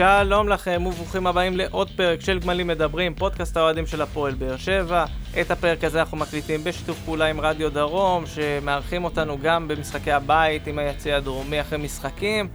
[0.00, 5.04] שלום לכם וברוכים הבאים לעוד פרק של גמלים מדברים, פודקאסט האוהדים של הפועל באר שבע.
[5.40, 10.66] את הפרק הזה אנחנו מקליטים בשיתוף פעולה עם רדיו דרום, שמארחים אותנו גם במשחקי הבית
[10.66, 12.48] עם היציע הדרומי אחרי משחקים.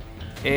[0.46, 0.52] אה,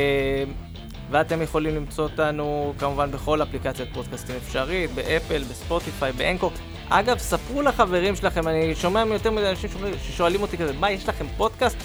[1.11, 6.53] ואתם יכולים למצוא אותנו כמובן בכל אפליקציית פודקאסטים אפשרית, באפל, בספוטיפיי, באנקור.
[6.89, 9.71] אגב, ספרו לחברים שלכם, אני שומע מיותר מדי אנשים
[10.03, 11.77] ששואלים אותי כזה, מה, יש לכם פודקאסט?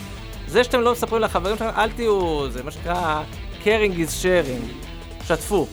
[0.47, 3.23] זה שאתם לא מספרים לחברים שלכם, אל תהיו, זה מה שנקרא
[3.63, 4.92] caring is sharing.
[5.27, 5.67] שתפו.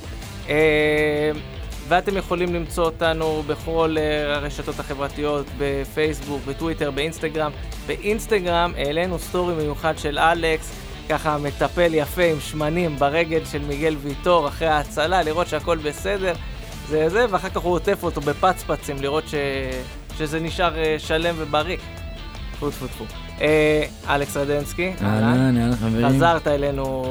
[0.48, 1.30] אה,
[1.88, 7.50] ואתם יכולים למצוא אותנו בכל אה, הרשתות החברתיות, בפייסבוק, בטוויטר, באינסטגרם.
[7.86, 10.72] באינסטגרם העלינו סטורי מיוחד של אלכס,
[11.08, 16.34] ככה מטפל יפה עם שמנים ברגל של מיגל ויטור אחרי ההצלה, לראות שהכל בסדר.
[16.88, 19.34] זה זה, ואחר כך הוא עוטף אותו בפצפצים, לראות ש...
[20.18, 21.76] שזה נשאר אה, שלם ובריא.
[22.52, 23.29] טפו טפו טפו.
[23.40, 26.08] אה, אלכס רדנסקי, אהלן, אהלן חברים.
[26.08, 27.04] חזרת אלינו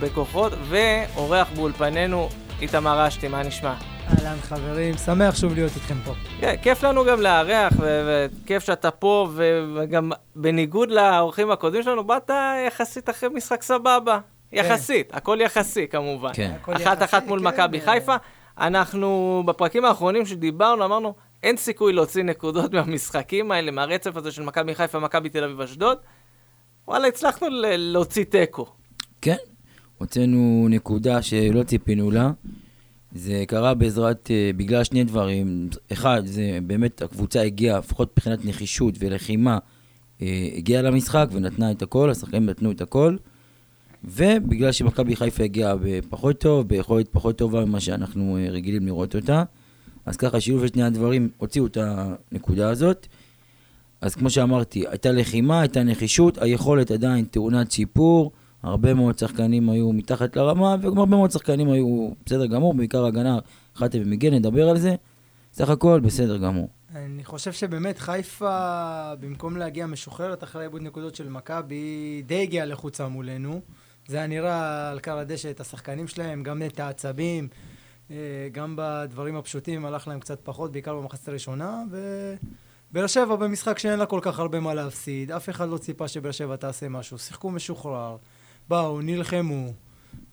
[0.00, 2.28] בכוחות, ואורח באולפנינו,
[2.60, 3.74] איתמר אשתי, מה נשמע?
[4.08, 6.12] אהלן חברים, שמח שוב להיות איתכם פה.
[6.40, 9.28] כן, כיף לנו גם לארח, וכיף שאתה פה,
[9.74, 12.30] וגם בניגוד לאורחים הקודמים שלנו, באת
[12.66, 14.18] יחסית אחרי משחק סבבה.
[14.50, 14.56] כן.
[14.56, 16.30] יחסית, הכל יחסי כמובן.
[16.32, 16.52] כן.
[16.72, 18.16] אחת אחת מול כן, מכבי חיפה.
[18.60, 24.74] אנחנו, בפרקים האחרונים שדיברנו, אמרנו, אין סיכוי להוציא נקודות מהמשחקים האלה, מהרצף הזה של מכבי
[24.74, 25.98] חיפה, מכבי תל אביב, אשדוד.
[26.88, 28.66] וואלה, הצלחנו להוציא תיקו.
[29.20, 29.36] כן,
[29.98, 32.30] הוצאנו נקודה שלא ציפינו לה.
[33.14, 35.68] זה קרה בעזרת, uh, בגלל שני דברים.
[35.92, 40.22] אחד, זה באמת הקבוצה הגיעה, לפחות מבחינת נחישות ולחימה, uh,
[40.56, 43.16] הגיעה למשחק ונתנה את הכל, השחקנים נתנו את הכל.
[44.04, 49.42] ובגלל שמכבי חיפה הגיעה בפחות טוב, ביכולת פחות טובה ממה שאנחנו uh, רגילים לראות אותה.
[50.06, 53.06] אז ככה, שילוב של שני הדברים הוציאו את הנקודה הזאת.
[54.00, 58.32] אז כמו שאמרתי, הייתה לחימה, הייתה נחישות, היכולת עדיין טעונת שיפור,
[58.62, 63.38] הרבה מאוד שחקנים היו מתחת לרמה, וגם הרבה מאוד שחקנים היו בסדר גמור, בעיקר הגנה,
[63.76, 64.94] חתם ומיגן, נדבר על זה.
[65.52, 66.68] סך הכל בסדר גמור.
[66.94, 73.08] אני חושב שבאמת חיפה, במקום להגיע משוחררת אחרי עיבוד נקודות של מכבי, די הגיעה לחוצה
[73.08, 73.60] מולנו.
[74.08, 77.48] זה היה נראה על קר הדשא את השחקנים שלהם, גם את העצבים.
[78.10, 78.16] אה,
[78.52, 84.06] גם בדברים הפשוטים הלך להם קצת פחות, בעיקר במחצית הראשונה, ובאר שבע במשחק שאין לה
[84.06, 88.16] כל כך הרבה מה להפסיד, אף אחד לא ציפה שבאר שבע תעשה משהו, שיחקו משוחרר,
[88.68, 89.72] באו, נלחמו,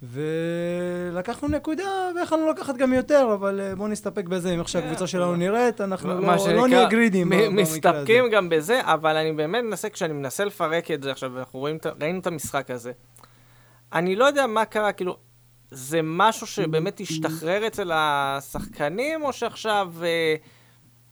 [0.04, 5.36] ולקחנו נקודה, ויכולנו לקחת גם יותר, אבל אה, בואו נסתפק בזה, אם איך שהקבוצה שלנו
[5.36, 7.30] נראית, אנחנו לא, לא נהיה גרידים.
[7.56, 11.78] מסתפקים גם בזה, אבל אני באמת מנסה, כשאני מנסה לפרק את זה עכשיו, ואנחנו רואים,
[12.02, 12.92] ראינו את המשחק הזה,
[13.94, 15.18] אני לא יודע מה קרה, כאילו,
[15.74, 20.36] זה משהו שבאמת השתחרר אצל השחקנים, או שעכשיו, אה,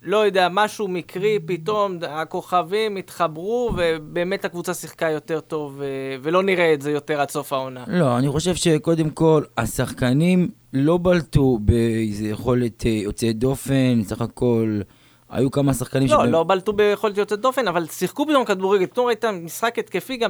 [0.02, 5.88] לא יודע, משהו מקרי, פתאום הכוכבים התחברו, ובאמת הקבוצה שיחקה יותר טוב, אה,
[6.22, 7.84] ולא נראה את זה יותר עד סוף העונה?
[7.88, 14.82] לא, אני חושב שקודם כל, השחקנים לא בלטו באיזה יכולת אה, יוצאת דופן, סך הכל...
[15.32, 16.26] היו כמה שחקנים לא, שבא...
[16.26, 18.86] לא בלטו ביכולת יוצאת דופן, אבל שיחקו פתאום כדורגל.
[18.86, 20.30] פתאום ראית משחק התקפי גם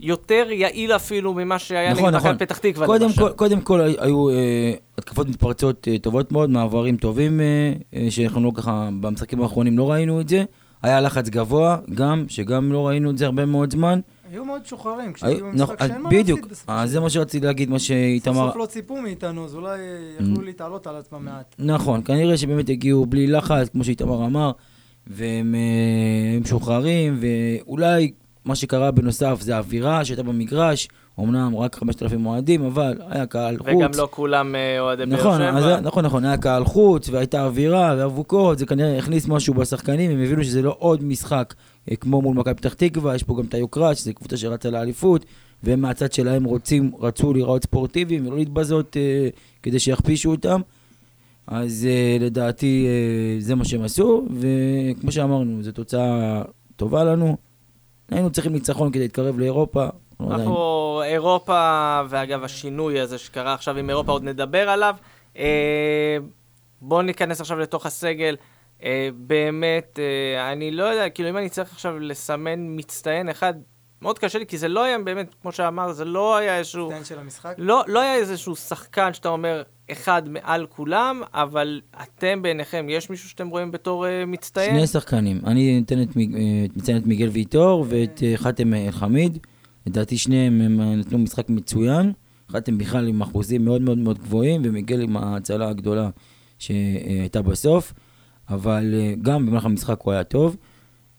[0.00, 2.38] יותר יעיל אפילו ממה שהיה נכון, נגד נכון.
[2.38, 2.86] פתח תקווה.
[2.86, 8.10] קודם כל, קודם כל היו אה, התקפות מתפרצות אה, טובות מאוד, מעברים טובים, אה, אה,
[8.10, 10.44] שאנחנו לא ככה, במשחקים האחרונים לא ראינו את זה.
[10.82, 14.00] היה לחץ גבוה, גם, שגם לא ראינו את זה הרבה מאוד זמן.
[14.30, 17.46] היו מאוד משוחררים, כשהיו במשחק נכון, שאין מה להפסיד בסופו של אז זה מה שרציתי
[17.46, 18.44] להגיד, מה שאיתמר...
[18.46, 19.78] בסוף לא ציפו מאיתנו, אז אולי
[20.20, 21.54] יכלו להתעלות על עצמם מעט.
[21.58, 24.52] נכון, כנראה שבאמת הגיעו בלי לחץ, כמו שאיתמר אמר,
[25.06, 28.12] והם אה, משוחררים, ואולי
[28.44, 30.88] מה שקרה בנוסף זה האווירה שהייתה במגרש,
[31.20, 33.68] אמנם רק 5,000 אוהדים, אבל היה קהל חוץ.
[33.68, 35.80] וגם לא כולם אה, אוהדי באר נכון, שבע.
[35.80, 40.44] נכון, נכון, היה קהל חוץ, והייתה אווירה ואבוקות, זה כנראה הכניס משהו בשחקנים, הם הבינו
[40.44, 41.54] שזה לא עוד משחק
[41.90, 45.24] אה, כמו מול מכבי פתח תקווה, יש פה גם את היוקרה, שזו קבוצה שרצה לאליפות,
[45.62, 49.28] והם מהצד שלהם רוצים, רצו להיראות ספורטיביים ולא להתבזות אה,
[49.62, 50.60] כדי שיכפישו אותם.
[51.46, 56.42] אז אה, לדעתי אה, זה מה שהם עשו, וכמו שאמרנו, זו תוצאה
[56.76, 57.36] טובה לנו.
[58.10, 59.88] היינו צריכים ניצחון כדי להתקרב לאירופה.
[60.20, 64.96] אנחנו, אירופה, ואגב, השינוי הזה שקרה עכשיו עם אירופה, עוד נדבר עליו.
[65.38, 66.16] אה,
[66.80, 68.36] בואו ניכנס עכשיו לתוך הסגל.
[68.82, 73.54] אה, באמת, אה, אני לא יודע, כאילו, אם אני צריך עכשיו לסמן מצטיין אחד,
[74.02, 76.84] מאוד קשה לי, כי זה לא היה באמת, כמו שאמר, זה לא היה איזשהו...
[76.86, 77.54] מצטיין של המשחק?
[77.58, 79.62] לא, לא היה איזשהו שחקן שאתה אומר,
[79.92, 84.76] אחד מעל כולם, אבל אתם בעיניכם, יש מישהו שאתם רואים בתור uh, מצטיין?
[84.76, 85.40] שני שחקנים.
[85.46, 85.92] אני את,
[86.76, 89.38] מציין את מיגל ויטור ואת חאתם אל-חמיד.
[89.88, 92.12] לדעתי שניהם הם נתנו משחק מצוין.
[92.52, 96.10] חאתם בכלל עם אחוזים מאוד מאוד מאוד גבוהים, ומיגל עם ההצלה הגדולה
[96.58, 97.94] שהייתה בסוף.
[98.48, 100.56] אבל uh, גם במהלך המשחק הוא היה טוב.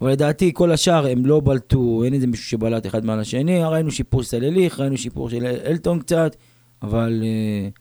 [0.01, 3.63] אבל לדעתי כל השאר הם לא בלטו, אין איזה מישהו שבלט אחד מעל השני.
[3.63, 6.36] ראינו שיפור של אליך, ראינו שיפור של אלטון קצת,
[6.81, 7.24] אבל...
[7.24, 7.80] Uh,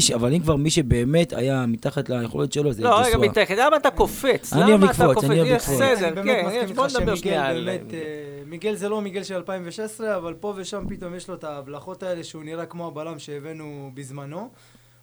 [0.00, 0.10] ש...
[0.10, 3.18] אבל אם כבר מי שבאמת היה מתחת ליכולת שלו, זה לא, רגע.
[3.18, 4.52] מתחת, למה אתה קופץ?
[4.52, 5.24] אני אוהב לקפוץ, קופץ?
[5.24, 5.74] אני אוהב לקפוץ.
[5.74, 7.64] בסדר, אני באמת כן, בוא איתך נדבר שמיגל שנייה על...
[7.64, 7.98] באמת, אה,
[8.46, 12.24] מיגל זה לא מיגל של 2016, אבל פה ושם פתאום יש לו את ההבלחות האלה
[12.24, 14.50] שהוא נראה כמו הבלם שהבאנו בזמנו.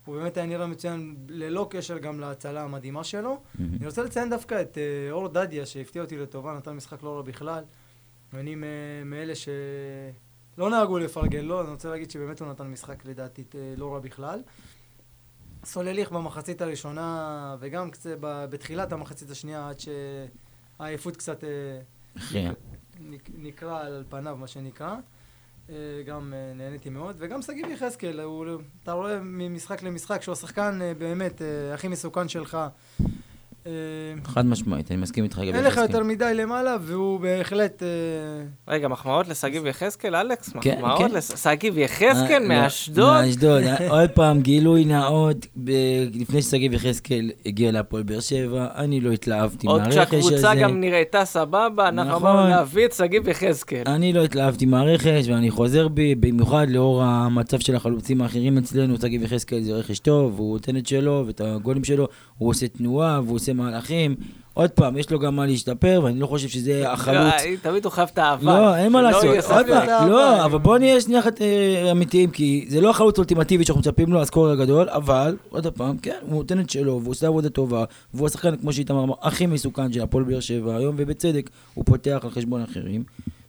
[0.05, 3.37] הוא באמת היה נראה מצוין ללא קשר גם להצלה המדהימה שלו.
[3.59, 7.21] אני רוצה לציין דווקא את אה, אור דדיה שהפתיע אותי לטובה, נתן משחק לא רע
[7.21, 7.63] בכלל.
[8.33, 8.55] ואני
[9.05, 13.93] מאלה שלא נהגו לפרגן לו, אני רוצה להגיד שבאמת הוא נתן משחק לדעתי אה, לא
[13.93, 14.39] רע בכלל.
[15.65, 17.27] סולליך במחצית הראשונה
[17.59, 21.49] וגם קצת בתחילת המחצית השנייה עד שהעייפות קצת אה.
[22.99, 24.95] נק- נקרא על פניו מה שנקרא.
[25.69, 25.75] אה,
[26.05, 28.19] גם אה, נהניתי מאוד, וגם שגיב יחזקאל,
[28.83, 31.41] אתה רואה ממשחק למשחק שהוא השחקן באמת
[31.73, 32.57] הכי מסוכן שלך.
[33.69, 35.83] אה, חד משמעית, אני מסכים איתך לגבי אין לך יחזקאל.
[35.83, 37.83] יותר מדי למעלה, והוא בהחלט...
[37.83, 37.87] אה,
[38.73, 40.53] רגע, מחמאות לשגיב יחזקאל, אלכס?
[40.61, 41.11] כן, מחמאות כן.
[41.11, 43.21] לשגיב יחזקאל אה, מאשדוד?
[43.25, 43.63] מאשדוד.
[43.89, 45.71] עוד פעם, גילוי נאות, ב-
[46.13, 50.05] לפני ששגיב יחזקאל הגיע להפועל באר שבע, אני לא התלהבתי עוד מהרכש הזה.
[50.05, 52.29] כשהקבוצה גם נראתה סבבה, אנחנו נכון.
[52.29, 53.83] אמרנו להביא את שגיב יחזקאל.
[53.85, 59.23] אני לא התלהבתי מהרכש, ואני חוזר בי, במיוחד לאור המצב של החלוצים האחרים אצלנו, שגיב
[59.23, 62.07] יחזקאל זה רכש טוב, הוא נותן את שלו ואת הגולים שלו,
[62.37, 64.15] הוא עושה תנועה והוא עושה מהלכים.
[64.53, 67.33] עוד פעם, יש לו גם מה להשתפר, ואני לא חושב שזה החלוץ.
[67.39, 68.59] אה, תמיד הוא חייב את האהבה.
[68.59, 69.23] לא, אין מה לעשות.
[69.51, 73.65] עוד פעם, לא, אבל בוא נהיה שנייה אחת אה, אמיתיים, כי זה לא החלוץ האולטימטיבי
[73.65, 77.27] שאנחנו מצפים לו, הסקורר הגדול, אבל, עוד פעם, כן, הוא נותן את שלו, והוא עושה
[77.27, 77.83] עבודה טובה,
[78.13, 82.19] והוא השחקן, כמו שאיתמר אמר, הכי מסוכן של הפועל באר שבע היום, ובצדק, הוא פותח
[82.23, 83.03] על חשבון אחרים.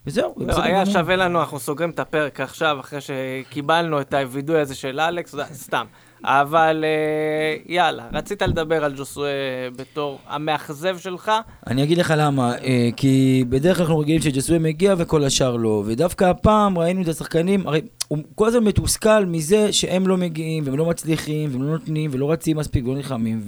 [0.06, 0.86] וזהו, זה לא, היה.
[0.86, 5.42] שווה לנו, אנחנו סוגרים את הפרק עכשיו, אחרי שקיבלנו את הווידוי הזה של אלכס, זה-
[5.52, 5.84] סתם.
[6.25, 9.28] אבל אה, יאללה, רצית לדבר על ג'וסווה
[9.76, 11.32] בתור המאכזב שלך?
[11.67, 15.82] אני אגיד לך למה, אה, כי בדרך כלל אנחנו רגילים שג'סוי מגיע וכל השאר לא,
[15.87, 20.76] ודווקא הפעם ראינו את השחקנים, הרי הוא כל הזמן מתוסכל מזה שהם לא מגיעים, והם
[20.76, 23.40] לא מצליחים, והם לא נותנים, ולא רצים מספיק, ולא נלחמים.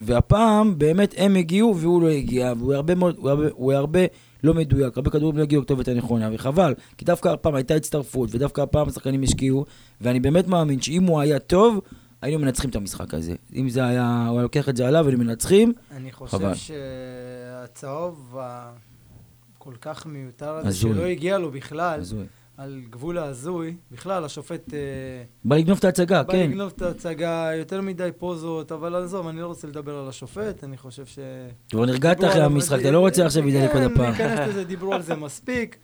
[0.00, 4.00] והפעם באמת הם הגיעו והוא לא הגיע, והוא הרבה מאוד, הוא הרבה, הוא הרבה
[4.44, 8.60] לא מדויק, הרבה כדורים לא הגיעו לכתובת הנכונה, וחבל, כי דווקא הפעם הייתה הצטרפות, ודווקא
[8.60, 9.64] הפעם השחקנים השקיעו,
[10.00, 11.80] ואני באמת מאמין שאם הוא היה טוב,
[12.22, 13.34] היינו מנצחים את המשחק הזה.
[13.54, 16.54] אם זה היה, הוא היה לוקח את זה עליו, היינו מנצחים, אני חושב חבל.
[16.54, 20.94] שהצהוב הכל כך מיותר הזה, הזוי.
[20.94, 22.24] שלא הגיע לו בכלל, הזוי.
[22.56, 24.74] על גבול ההזוי, בכלל השופט...
[24.74, 24.78] אה,
[25.44, 26.50] בא לגנוב את ההצגה, בא כן.
[26.50, 30.76] לגנוב את ההצגה, יותר מדי פוזות, אבל עזוב, אני לא רוצה לדבר על השופט, אני
[30.76, 31.18] חושב ש...
[31.70, 34.02] כבר נרגעת אחרי המשחק, אתה לא רוצה עכשיו עוד כן, הפעם.
[34.02, 35.76] להיכנס לזה, דיברו על זה מספיק.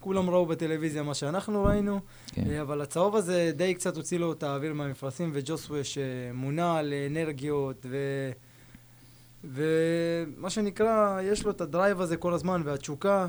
[0.00, 2.50] כולם ראו בטלוויזיה מה שאנחנו ראינו, כן.
[2.50, 7.96] אה, אבל הצהוב הזה די קצת הוציא לו את האוויר מהמפרשים, וג'וסווה שמונע לאנרגיות, ו...
[9.44, 13.28] ומה שנקרא, יש לו את הדרייב הזה כל הזמן, והתשוקה.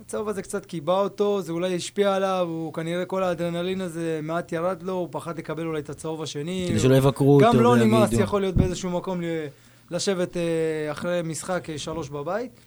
[0.00, 4.52] הצהוב הזה קצת קיבע אותו, זה אולי השפיע עליו, הוא כנראה כל האדרנלין הזה מעט
[4.52, 6.66] ירד לו, הוא פחד לקבל אולי את הצהוב השני.
[6.68, 8.12] כדי שלא יבקרו אותו גם לא נמאס.
[8.12, 9.20] יכול להיות באיזשהו מקום
[9.90, 10.42] לשבת אה,
[10.92, 12.60] אחרי משחק אה, שלוש בבית.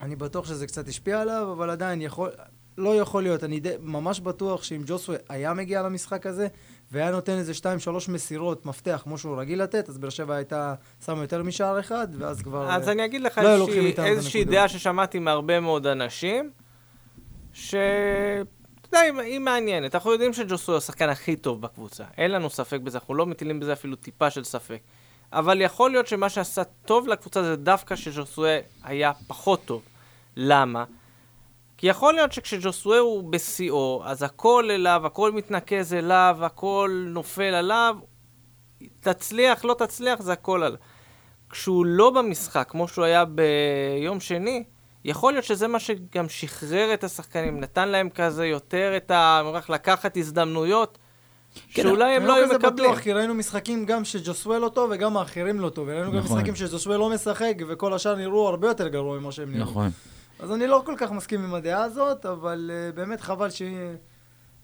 [0.00, 2.30] אני בטוח שזה קצת השפיע עליו, אבל עדיין יכול,
[2.78, 3.44] לא יכול להיות.
[3.44, 6.48] אני די, ממש בטוח שאם ג'וסווה היה מגיע למשחק הזה,
[6.92, 10.74] והיה נותן איזה שתיים, שלוש מסירות מפתח כמו שהוא רגיל לתת, אז באר שבע הייתה
[11.06, 12.70] שמה יותר משער אחד, ואז כבר...
[12.72, 14.44] אז אה, אני אגיד לך לא איזושהי- איזושהי.
[14.44, 16.50] דעה ששמעתי מהרבה מאוד אנשים,
[17.52, 17.74] ש...
[18.80, 19.94] אתה יודע, היא- מעניינת.
[19.94, 22.04] אנחנו יודעים שג'וסו הוא השחקן הכי טוב בקבוצה.
[22.18, 24.78] אין לנו ספק בזה, אנחנו לא מטילים בזה אפילו טיפה של ספק.
[25.32, 29.82] אבל יכול להיות שמה שעשה טוב לקבוצה זה דווקא שג'וסואה היה פחות טוב.
[30.36, 30.84] למה?
[31.80, 37.96] כי יכול להיות שכשג'וסואה הוא בשיאו, אז הכל אליו, הכל מתנקז אליו, הכל נופל עליו.
[39.00, 40.78] תצליח, לא תצליח, זה הכל עליו.
[41.50, 44.64] כשהוא לא במשחק, כמו שהוא היה ביום שני,
[45.04, 49.42] יכול להיות שזה מה שגם שחרר את השחקנים, נתן להם כזה יותר את ה...
[49.56, 50.98] איך לקחת הזדמנויות,
[51.72, 52.90] כן, שאולי הם אני לא היו כזה מקבלים.
[52.90, 55.88] בטוח, כי ראינו משחקים גם שג'וסווה לא טוב וגם האחרים לא טוב.
[55.88, 56.36] וראינו גם נכון.
[56.36, 59.70] משחקים שג'וסווה לא משחק, וכל השאר נראו הרבה יותר גרוע ממה שהם נראו.
[59.70, 59.90] נכון.
[60.42, 63.62] אז אני לא כל כך מסכים עם הדעה הזאת, אבל uh, באמת חבל ש...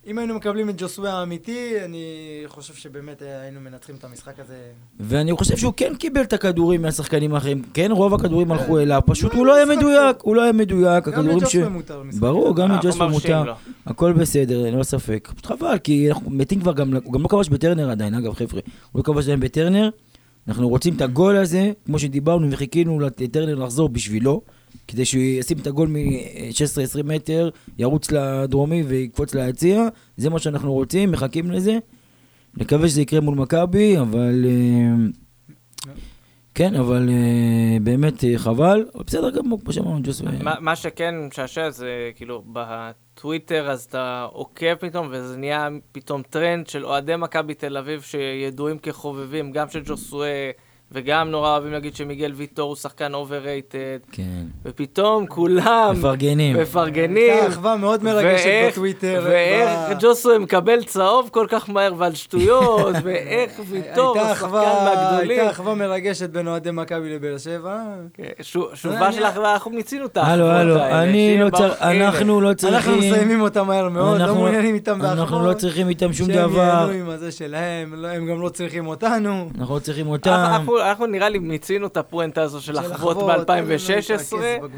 [0.07, 4.57] אם היינו מקבלים את ג'וסווה האמיתי, אני חושב שבאמת אה, היינו מנצחים את המשחק הזה.
[5.01, 7.63] ואני חושב שהוא כן קיבל את הכדורים מהשחקנים האחרים.
[7.75, 8.81] כן, רוב הכדורים הלכו כן.
[8.81, 11.09] אליו, פשוט לא הוא לא היה מדויק, הוא לא היה מדויק.
[11.09, 11.29] גם.
[11.29, 12.03] לג'וסווה מותר.
[12.19, 13.53] ברור, גם לג'וסווה מותר.
[13.87, 15.29] הכל בסדר, אין לו ספק.
[15.33, 18.61] פשוט חבל, כי אנחנו מתים כבר גם, הוא גם לא כבש בטרנר עדיין, אגב, חבר'ה.
[18.93, 19.91] הוא לא כבש עדיין בטרנר.
[20.49, 24.43] אנחנו רוצים את הגול הזה, כמו שדיברנו, וחיכינו לטרנר לחזור בשבילו,
[24.89, 29.89] כדי שהוא ישים את הגול מ-16-20 מטר, ירוץ לדרומי ויקפוץ ליציע.
[30.17, 31.79] זה מה שאנחנו רוצים, מחכים לזה.
[32.57, 34.45] נקווה שזה יקרה מול מכבי, אבל...
[34.49, 35.07] אה,
[36.57, 38.87] כן, אבל אה, באמת אה, חבל.
[39.07, 40.01] בסדר גמור, כמו שאמרנו.
[40.43, 46.67] מה, מה שכן משעשע זה כאילו בטוויטר אז אתה עוקב פתאום וזה נהיה פתאום טרנד
[46.67, 50.29] של אוהדי מכבי תל אביב שידועים כחובבים גם של ג'וסווה
[50.93, 54.23] וגם נורא אוהבים להגיד שמיגל ויטור הוא שחקן overrated כן.
[54.65, 56.57] ופתאום כולם מפרגנים.
[56.57, 57.17] מפרגנים.
[57.33, 59.23] הייתה אחווה מאוד מרגשת ואיך- בטוויטר.
[59.25, 64.49] ואיך ב- ג'וסווה מקבל צהוב כל כך מהר ועל שטויות, ואיך ויטור הייתה הוא שחקן
[64.85, 65.31] מהגדולים.
[65.31, 67.79] הייתה אחווה מרגשת בין אוהדי מכבי לבאר שבע.
[68.15, 71.51] כן, שו- שובה של אחווה, אנחנו מיצינו את הלו, האחוות הלו, האלה, אני לא.
[71.51, 71.83] צריך.
[71.83, 72.77] אנחנו לא צריכים...
[72.77, 75.13] אנחנו מסיימים אותם מהר מאוד, לא מעוניינים איתם באחווה.
[75.13, 76.59] אנחנו לא צריכים איתם שום שהם דבר.
[76.61, 79.49] ייהנו עם הזה שלהם, לא- הם גם לא צריכים אותנו.
[79.61, 80.76] אנחנו לא צריכים אנחנו- אותם.
[80.81, 84.35] אנחנו אנחנו נראה לי מיצינו את הפואנטה הזו של אחוות ב-2016.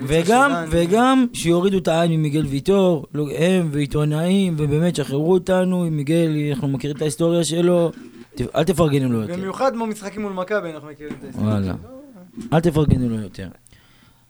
[0.06, 6.30] וגם, וגם שיורידו את העין ממיגל ויטור, לא, הם ועיתונאים, ובאמת שחררו אותנו עם מיגל,
[6.50, 7.90] אנחנו מכירים את ההיסטוריה שלו,
[8.56, 9.32] אל תפרגנו לו יותר.
[9.32, 11.50] במיוחד במשחקים מול מכבי, אנחנו מכירים את ההיסטוריה.
[11.50, 11.74] וואלה.
[12.52, 13.48] אל תפרגנו לו יותר.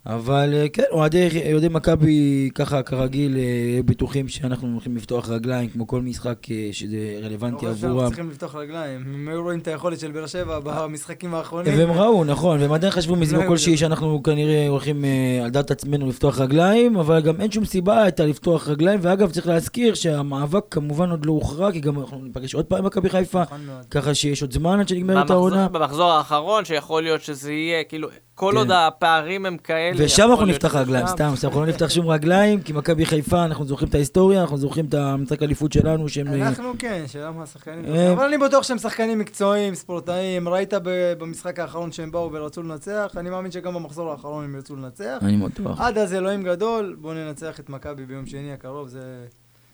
[0.09, 5.87] אבל אה, כן, אוהדי אוהדי מכבי, ככה כרגיל, אה, בטוחים שאנחנו הולכים לפתוח רגליים, כמו
[5.87, 8.07] כל משחק אה, שזה רלוונטי לא עבורם.
[8.07, 9.01] צריכים לפתוח רגליים.
[9.15, 11.79] הם היו רואים את היכולת של באר שבע במשחקים האחרונים.
[11.79, 13.77] והם ראו, נכון, והם עדיין חשבו מזמן לא כלשהי.
[13.77, 15.05] שאנחנו כנראה הולכים
[15.45, 19.47] על דעת עצמנו לפתוח רגליים, אבל גם אין שום סיבה הייתה לפתוח רגליים, ואגב, צריך
[19.47, 23.43] להזכיר שהמאבק כמובן עוד לא הוכרע, כי גם אנחנו ניפגש עוד פעם עם מכבי חיפה,
[23.43, 23.61] נכון.
[23.91, 28.51] ככה שיש עוד זמן עד שנגמרת העונה, במחזור האחרון, שיכול להיות שזה יהיה, כאילו, כל
[28.53, 28.57] כן.
[28.57, 30.05] עוד הפערים הם כאלה...
[30.05, 31.13] ושם אנחנו נפתח רגליים, שם.
[31.13, 34.57] סתם, סתם, אנחנו לא נפתח שום רגליים, כי מכבי חיפה, אנחנו זוכרים את ההיסטוריה, אנחנו
[34.57, 36.29] זוכרים את המשחק האליפות שלנו, שהם...
[36.29, 37.85] אה, אנחנו כן, שאלה מה השחקנים.
[37.85, 40.49] אה, אבל אני בטוח שהם שחקנים מקצועיים, ספורטאים.
[40.49, 40.75] ראית
[41.19, 45.19] במשחק האחרון שהם באו ורצו לנצח, אני מאמין שגם במחזור האחרון הם ירצו לנצח.
[45.23, 45.81] אני בטוח.
[45.81, 49.01] עד אז אלוהים גדול, בואו ננצח את מכבי ביום שני הקרוב, זה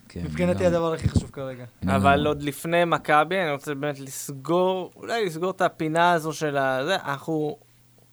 [0.09, 0.67] כן, מבחינתי.
[0.67, 1.65] הדבר הכי חשוב כרגע.
[1.87, 2.27] אבל.
[2.27, 6.81] עוד לפני מכבי, אני רוצה באמת לסגור, אולי לסגור את הפינה הזו של ה...
[6.85, 7.57] זה, אנחנו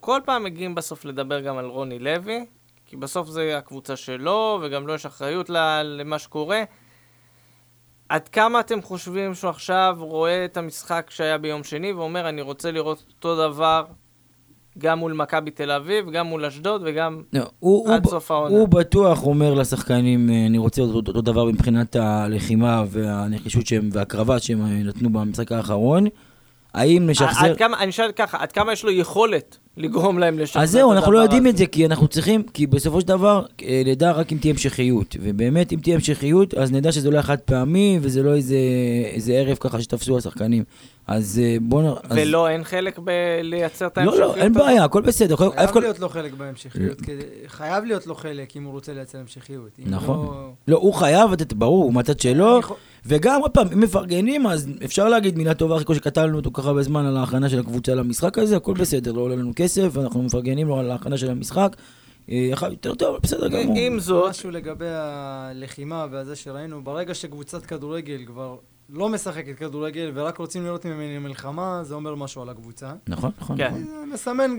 [0.02, 2.46] כל פעם מגיעים בסוף לדבר גם על רוני לוי,
[2.86, 5.50] כי בסוף זה הקבוצה שלו, וגם לו יש אחריות
[5.84, 6.64] למה שקורה.
[8.10, 12.72] עד כמה אתם חושבים שהוא עכשיו רואה את המשחק שהיה ביום שני ואומר, אני רוצה
[12.72, 13.84] לראות אותו דבר
[14.78, 18.32] גם מול מכבי תל אביב, גם מול אשדוד וגם לא, הוא- הוא עד ב- סוף
[18.32, 18.56] העונה?
[18.56, 24.40] הוא בטוח אומר לשחקנים, אה, אני רוצה אותו, אותו דבר מבחינת הלחימה והנחישות שהם, והקרבה
[24.40, 26.06] שהם אה, נתנו במשחק האחרון.
[26.74, 27.46] האם נשחזר...
[27.52, 30.72] עד כמה, אני שואל ככה, עד כמה יש לו יכולת לגרום להם לשחזר את אז
[30.72, 31.50] זהו, אנחנו לא יודעים הזה?
[31.50, 35.16] את זה, כי אנחנו צריכים, כי בסופו של דבר, אה, נדע רק אם תהיה המשכיות.
[35.22, 38.56] ובאמת, אם תהיה המשכיות, אז נדע שזה לא חד פעמי, וזה לא איזה,
[39.14, 40.64] איזה ערב ככה שתפסו השחקנים.
[41.08, 41.86] אז אה, בואו נ...
[42.04, 44.64] אז- ולא, אין חלק בלייצר את לא, ההמשכיות לא, אין הזאת?
[44.66, 45.34] בעיה, הכל בסדר.
[45.34, 47.02] יכול- חייב אף כל- להיות לו חלק בהמשכיות,
[47.48, 49.70] חייב להיות לו חלק אם הוא רוצה לייצר המשכיות.
[49.86, 50.26] נכון.
[50.26, 52.60] לא- לא, הוא חייב לתת, ברור, מהצד שלו.
[53.06, 56.74] וגם, עוד פעם, אם מפרגנים, אז אפשר להגיד מילה טובה, אחרי כל שקטלנו אותו ככה
[56.74, 60.68] בזמן על ההכנה של הקבוצה למשחק הזה, הכל בסדר, לא עולה לנו כסף, אנחנו מפרגנים
[60.68, 61.76] לו על ההכנה של המשחק.
[62.30, 63.78] אה, יותר טוב, בסדר גמור.
[63.78, 68.58] עם זאת, משהו לגבי הלחימה והזה שראינו, ברגע שקבוצת כדורגל כבר
[68.94, 72.88] לא משחקת כדורגל ורק רוצים לראות ממני מלחמה, זה אומר משהו על הקבוצה.
[73.10, 73.58] נכון, נכון.
[73.58, 73.68] כן.
[73.68, 73.84] נכון.
[73.86, 74.52] זה מסמן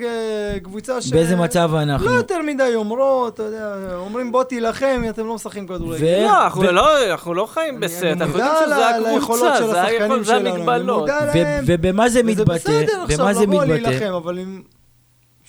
[0.63, 1.11] קבוצה ש...
[1.13, 2.07] באיזה מצב אנחנו?
[2.07, 6.05] לא יותר מדי אומרות, אתה יודע, אומרים בוא תילחם, אתם לא משחקים כדורגל.
[6.05, 9.83] ו- לא, אנחנו ו- לא- אנחנו לא חיים אני אנחנו יודעים שזה הקבוצה, של זה
[9.83, 11.01] היכול- זה המגבלות.
[11.01, 11.65] מודע ו- להם.
[11.67, 12.55] ובמה זה וזה מתבטא?
[12.55, 13.65] בסדר עכשיו זה לבוא?
[13.65, 14.63] להילחם, אבל אם...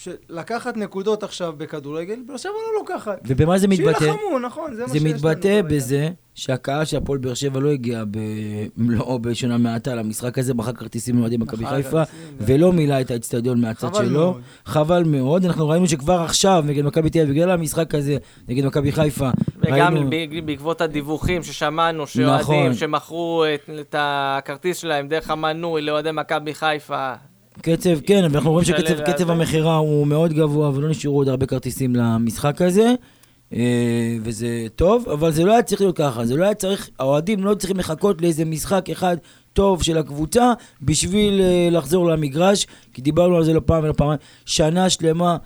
[0.04, 3.20] ש- לקחת נקודות עכשיו בכדורגל, באר שבע לא לוקחת.
[3.28, 4.00] ובמה זה מתבטא?
[4.00, 5.62] שילחמו, נכון, זה מה זה שיש לנו מתבטא כרגע.
[5.62, 11.18] בזה שהקהל של הפועל באר שבע לא הגיע במלואו בשנה מעטה למשחק הזה, מכר כרטיסים
[11.18, 12.02] לאוהדי מכבי חיפה,
[12.40, 14.10] ולא מילא את האצטדיון מהצד שלו.
[14.32, 14.42] מאוד.
[14.66, 18.18] חבל מאוד, אנחנו ראינו שכבר עכשיו נגד מכבי תל אביב, בגלל המשחק הזה
[18.48, 19.30] נגד מכבי חיפה,
[19.60, 20.10] וגם ראינו...
[20.46, 22.08] בעקבות הדיווחים ששמענו, נכון.
[22.46, 27.14] שאוהדים שמכרו את- את הכרטיס שלהם דרך המנוי לאוהדי מכבי חיפה,
[27.62, 29.32] קצב, כן, ואנחנו רואים משלם שקצב קצב.
[29.32, 32.94] המכירה הוא מאוד גבוה ולא נשארו עוד הרבה כרטיסים למשחק הזה.
[33.54, 37.44] אה, וזה טוב, אבל זה לא היה צריך להיות ככה, זה לא היה צריך, האוהדים
[37.44, 39.18] לא צריכים לחכות לאיזה משחק אחד
[39.54, 44.20] טוב של הקבוצה בשביל אה, לחזור למגרש, כי דיברנו על זה לא פעם ולא פעמיים,
[44.46, 45.38] שנה שלמה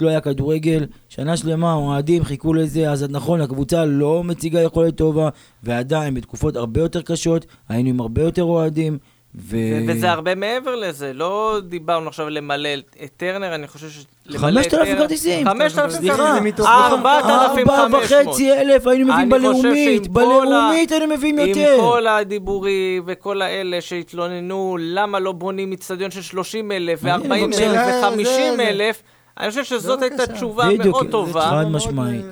[0.00, 5.28] לא היה כדורגל, שנה שלמה האוהדים חיכו לזה, אז נכון, הקבוצה לא מציגה יכולת טובה,
[5.62, 8.98] ועדיין בתקופות הרבה יותר קשות, היינו עם הרבה יותר אוהדים,
[9.34, 9.56] ו...
[9.56, 12.68] ו- וזה הרבה מעבר לזה, לא דיברנו עכשיו למלא
[13.04, 14.04] את טרנר, אני חושב ש...
[14.26, 15.48] למלא את 5,000 טרנר- כרטיסים.
[15.48, 17.78] 5,000 סליחה, זה כרטיסים, מתוך- 4,500.
[17.78, 21.76] ארבע וחצי אלף היינו מביאים בלאומית, בלאומית היינו מביאים עם יותר.
[21.80, 27.70] כל הדיבורים וכל האלה שהתלוננו למה לא בונים איצטדיון של 30 אלף הנה, ו-40 בבקשה.
[27.70, 29.02] אלף ו-50 זה- זה- אלף,
[29.40, 30.26] אני חושב שזאת הייתה.
[30.26, 31.40] תשובה מאוד טובה.
[31.50, 32.24] חד משמעית.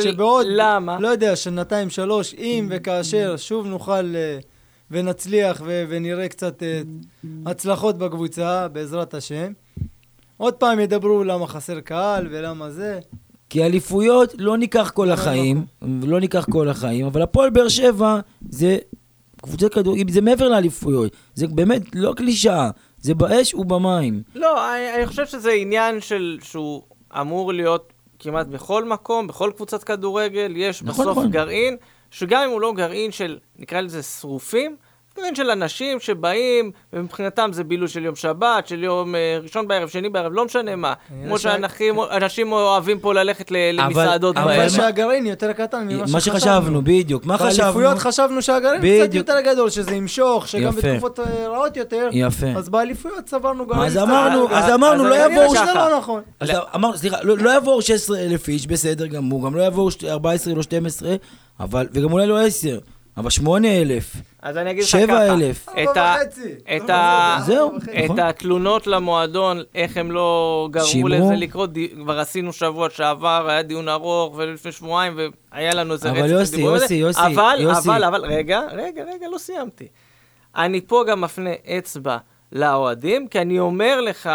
[0.00, 0.14] של
[0.46, 0.96] למה?
[1.00, 4.38] לא יודע, שנתיים, שלוש, אם וכאשר שוב נוכל אה,
[4.90, 6.82] ונצליח ו- ונראה קצת אה,
[7.46, 9.52] הצלחות בקבוצה, בעזרת השם,
[10.36, 13.00] עוד פעם ידברו למה חסר קהל ולמה זה.
[13.50, 15.64] כי אליפויות לא ניקח כל החיים,
[16.02, 18.20] לא ניקח כל החיים, אבל הפועל באר שבע
[18.50, 18.78] זה
[19.42, 22.70] קבוצת כדורגל, זה מעבר לאליפויות, זה באמת לא קלישאה,
[23.00, 24.22] זה באש ובמים.
[24.34, 26.82] לא, אני, אני חושב שזה עניין של, שהוא
[27.20, 31.30] אמור להיות כמעט בכל מקום, בכל קבוצת כדורגל, יש נכון, בסוף נכון.
[31.30, 31.76] גרעין,
[32.10, 34.76] שגם אם הוא לא גרעין של, נקרא לזה שרופים,
[35.16, 39.88] גרעין של אנשים שבאים, ומבחינתם זה בילוי של יום שבת, של יום אה, ראשון בערב,
[39.88, 40.92] שני בערב, לא משנה מה.
[41.26, 44.68] כמו שאנשים אוהבים פה ללכת ל- אבל- למסעדות אבל אבל בערב.
[44.70, 47.62] שהגרעין יותר קטן ממה מה שחשבנו, בדיוק, מה חשבנו?
[47.62, 49.14] באליפויות חשבנו שהגרעין קצת.
[49.14, 50.88] יותר גדול, שזה ימשוך, שגם יפה.
[50.88, 52.46] בתקופות אה, רעות יותר, יפה.
[52.56, 54.72] אז באליפויות סברנו גרעין אז קצת אמרנו, אז.
[54.74, 55.54] אמרנו, לא יבואו...
[55.54, 55.74] ככה.
[55.90, 56.22] לא נכון.
[56.74, 60.62] אמרנו, סליחה, לא, לא יבואו 16,000 איש, בסדר גמור, גם לא יבואו שת- 14, לא
[60.62, 61.14] 12,
[61.60, 62.78] אבל, וגם אולי לא 10,
[63.16, 64.12] אבל 8,000,
[64.42, 65.66] אז אני אגיד לך 7,000.
[65.66, 66.16] ככה, את ה-.
[66.76, 67.38] את ה-.
[67.46, 67.76] זהו.
[67.76, 68.18] את נכון.
[68.20, 71.08] התלונות למועדון, איך הם לא גרמו שימרו.
[71.08, 75.18] לזה לקרות, די- כבר עשינו שבוע שעבר, היה דיון ארוך, ולפני שבועיים,
[75.52, 76.82] והיה לנו איזה אבל רצף יוסי, על זה.
[76.84, 77.88] יוסי, יוסי, אבל, יוסי.
[77.88, 79.86] אבל, אבל, רגע, רגע, רגע, לא סיימתי.
[80.56, 82.16] אני פה גם מפנה אצבע
[82.52, 84.30] לאוהדים, כי אני אומר לך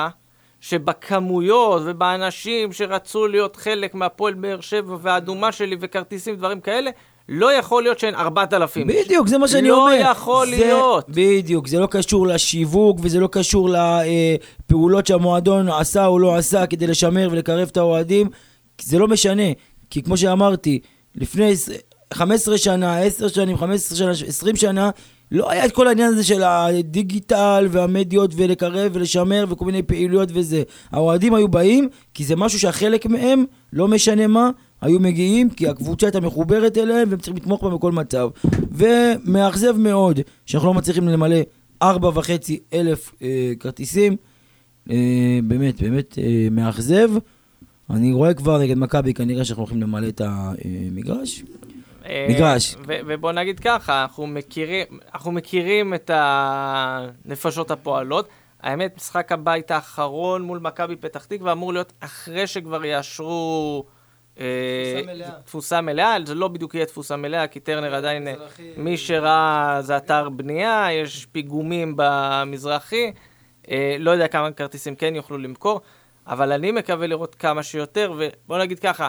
[0.62, 6.92] שבכמויות ובאנשים שרצו להיות חלק מהפועל באר שבע והאדומה שלי וכרטיסים, דברים כאלה,
[7.30, 9.06] לא יכול להיות שאין 4,000 איש.
[9.06, 10.12] בדיוק, זה מה שאני לא אומר.
[10.12, 11.06] יכול זה- להיות.
[11.10, 16.88] בדיוק, זה לא קשור לשיווק, וזה לא קשור לפעולות שהמועדון עשה או לא עשה כדי
[16.88, 18.28] לשמר ולקרב את האוהדים.
[18.82, 19.44] זה לא משנה,
[19.90, 20.80] כי כמו שאמרתי,
[21.16, 21.70] לפני עש-
[22.14, 24.90] 15 שנה, 10 שנים, 15 שנה, 20 שנה,
[25.32, 30.64] לא היה את כל העניין הזה של הדיגיטל והמדיות ולקרב ולשמר וכל מיני פעילויות וזה.
[30.92, 34.50] האוהדים היו באים, כי זה משהו שהחלק מהם, לא משנה מה,
[34.82, 38.30] היו מגיעים, כי הקבוצה הייתה מחוברת אליהם והם צריכים לתמוך בה בכל מצב.
[38.72, 41.38] ומאכזב מאוד שאנחנו לא מצליחים למלא
[41.82, 44.16] ארבע וחצי אלף אה, כרטיסים.
[44.92, 47.10] אה, באמת, באמת אה, מאכזב.
[47.90, 51.44] אני רואה כבר נגד מכבי, כנראה שאנחנו הולכים למלא את המגרש.
[52.06, 52.76] אה, מגרש.
[52.88, 58.28] ו- ובוא נגיד ככה, אנחנו מכירים, אנחנו מכירים את הנפשות הפועלות.
[58.62, 63.86] האמת, משחק הבית האחרון מול מכבי פתח תקווה אמור להיות אחרי שכבר יאשרו...
[64.40, 64.46] אה,
[64.96, 65.32] תפוסה מלאה.
[65.46, 68.34] תפוסה מלאה, זה לא בדיוק יהיה תפוסה מלאה, כי טרנר עדיין, אה,
[68.78, 73.12] מי שראה זה אתר בנייה, יש פיגומים במזרחי,
[73.72, 75.82] אה, לא יודע כמה כרטיסים כן יוכלו למכור,
[76.28, 79.08] אבל אני מקווה לראות כמה שיותר, ובוא נגיד ככה,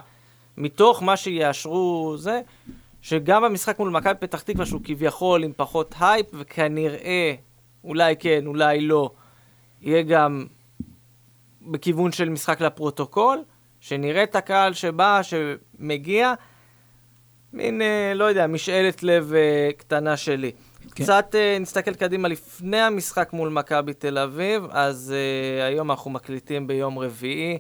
[0.57, 2.41] מתוך מה שיאשרו זה,
[3.03, 7.35] שגם במשחק מול מכבי פתח תקווה, שהוא כביכול עם פחות הייפ, וכנראה,
[7.85, 9.11] אולי כן, אולי לא,
[9.83, 10.47] יהיה גם
[11.63, 13.43] בכיוון של משחק לפרוטוקול,
[13.87, 16.35] שנראה את הקהל שבא, שמגיע,
[17.53, 20.51] מין, אה, לא יודע, משאלת לב אה, קטנה שלי.
[20.95, 21.05] כן.
[21.05, 26.67] קצת אה, נסתכל קדימה לפני המשחק מול מכבי תל אביב, אז אה, היום אנחנו מקליטים
[26.67, 27.59] ביום רביעי.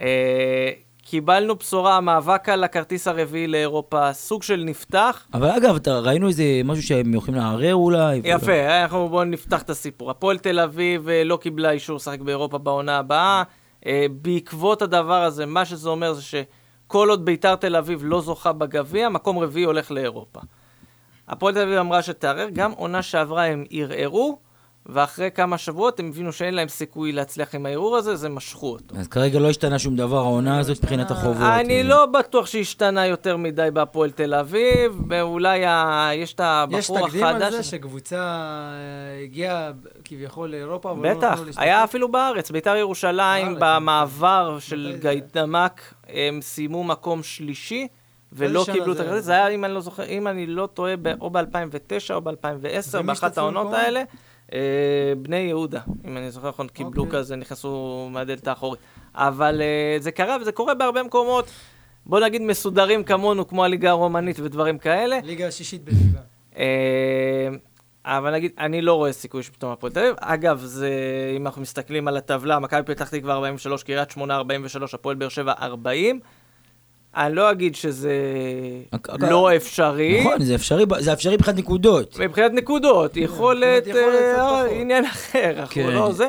[0.00, 0.70] אה,
[1.02, 5.26] קיבלנו בשורה, המאבק על הכרטיס הרביעי לאירופה, סוג של נפתח.
[5.34, 8.20] אבל אגב, אתה, ראינו איזה משהו שהם יכולים לערער אולי?
[8.24, 10.10] יפה, אנחנו בואו נפתח את הסיפור.
[10.10, 13.42] הפועל תל אביב לא קיבלה אישור לשחק באירופה בעונה הבאה.
[13.86, 18.52] אה, בעקבות הדבר הזה, מה שזה אומר זה שכל עוד ביתר תל אביב לא זוכה
[18.52, 20.40] בגביע, מקום רביעי הולך לאירופה.
[21.28, 24.38] הפועל תל אביב אמרה שתערער, גם עונה שעברה הם ערערו,
[24.86, 28.72] ואחרי כמה שבועות הם הבינו שאין להם סיכוי להצליח עם הערעור הזה, אז הם משכו
[28.72, 28.96] אותו.
[28.96, 31.42] אז כרגע לא השתנה שום דבר, העונה הזאת מבחינת החובות.
[31.42, 36.10] אני לא בטוח שהשתנה יותר מדי בהפועל תל אביב, ואולי ה...
[36.14, 37.54] יש את יש הבחור תקדים על החדש.
[37.54, 39.70] זה שקבוצה אה, הגיעה
[40.04, 41.62] כביכול לאירופה, אבל לא בטח, נתנו להשתתף?
[41.62, 45.20] היה אפילו בארץ, ביתר ירושלים, במעבר של זה היה?
[45.20, 47.88] גיידמק, הם סיימו מקום שלישי,
[48.32, 49.24] ולא קיבלו את זה הכרטיס.
[49.24, 52.34] זה היה, אם אני לא זוכר, אם אני לא טועה, או ב-2009 או ב-2010,
[52.92, 53.72] ומי באחת העונות?
[53.72, 54.02] האלה.
[54.54, 54.60] אה,
[55.22, 57.18] בני יהודה, אם אני זוכר נכון, קיבלו אוקיי.
[57.18, 58.80] כזה, נכנסו מהדלת האחורית.
[59.14, 61.50] אבל אה, זה קרה, וזה קורה בהרבה מקומות,
[62.06, 65.18] בוא נגיד מסודרים כמונו, כמו הליגה הרומנית ודברים כאלה.
[65.24, 66.20] ליגה השישית בליגה.
[66.58, 67.48] אה,
[68.04, 70.14] אבל נגיד, אני לא רואה סיכוי שפתאום הפועל תל אביב.
[70.20, 70.90] אגב, זה,
[71.36, 75.52] אם אנחנו מסתכלים על הטבלה, מכבי פתח תקווה 43, קריית שמונה 43, הפועל באר שבע
[75.62, 76.20] 40.
[77.16, 78.12] אני לא אגיד שזה
[78.94, 80.20] אק- אק- לא אפשרי.
[80.20, 82.18] נכון, זה אפשרי, זה אפשרי מבחינת נקודות.
[82.20, 84.66] מבחינת נקודות, יכולת, מבחינת יכולת אה, פחות.
[84.80, 85.90] עניין אחר, אנחנו כן.
[85.90, 86.28] לא זה.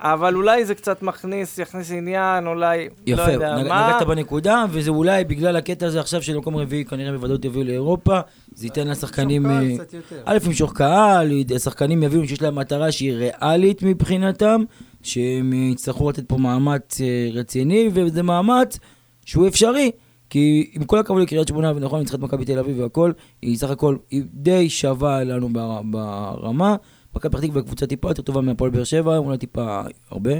[0.00, 3.86] אבל אולי זה קצת מכניס, יכניס עניין, אולי, יפה, לא יודע נג- מה.
[3.88, 8.20] נגעת בנקודה, וזה אולי בגלל הקטע הזה עכשיו של מקום רביעי, כנראה בוודאות יביאו לאירופה,
[8.54, 9.46] זה ייתן לשחקנים...
[9.46, 9.60] אה.
[10.24, 14.62] א', למשוך קהל, השחקנים יבינו שיש להם מטרה שהיא ריאלית מבחינתם,
[15.02, 18.78] שהם יצטרכו לתת פה מאמץ אה, רציני, וזה מאמץ
[19.24, 19.90] שהוא אפשרי.
[20.30, 23.12] כי עם כל הכבוד לקריית שמונה, ונכון, ניצחה את מכבי תל אביב והכל,
[23.42, 26.76] היא סך הכל, היא די שווה לנו בר- ברמה.
[27.16, 30.30] מכבי פתח תקווה קבוצה טיפה יותר טובה מהפועל באר שבע, אולי טיפה הרבה,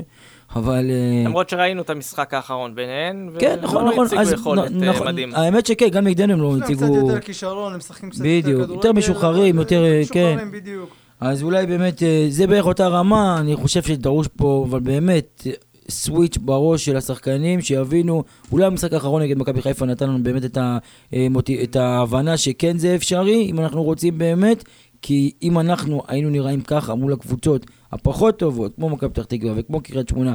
[0.57, 0.91] אבל...
[0.91, 4.91] אה, למרות שראינו את המשחק האחרון ביניהן, כן, נכון, ולא נכון, הציגו אז יכולת אה,
[4.91, 5.39] נכון, מדהימה.
[5.39, 6.81] האמת שכן, גם נגדנו הם לא יש להם הציגו...
[6.93, 10.25] קצת יותר כישרון, הם משחקים קצת בדיוק, יותר יותר כדורגל, משוחררים, אבל, יותר, אה, כן.
[10.27, 10.91] משוחררים בדיוק.
[11.21, 15.47] אז אולי באמת, אה, זה בערך אותה רמה, אני חושב שדרוש פה, אבל באמת,
[15.91, 20.57] סוויץ' בראש של השחקנים, שיבינו, אולי המשחק האחרון נגד מכבי חיפה נתן לנו באמת את,
[20.57, 20.79] ה,
[21.15, 21.27] אה,
[21.63, 24.65] את ההבנה שכן זה אפשרי, אם אנחנו רוצים באמת,
[25.03, 29.81] כי אם אנחנו היינו נראים ככה מול הקבוצות הפחות טובות, כמו מכבי פתח תקווה וכמו
[29.81, 30.35] קריית שמונה,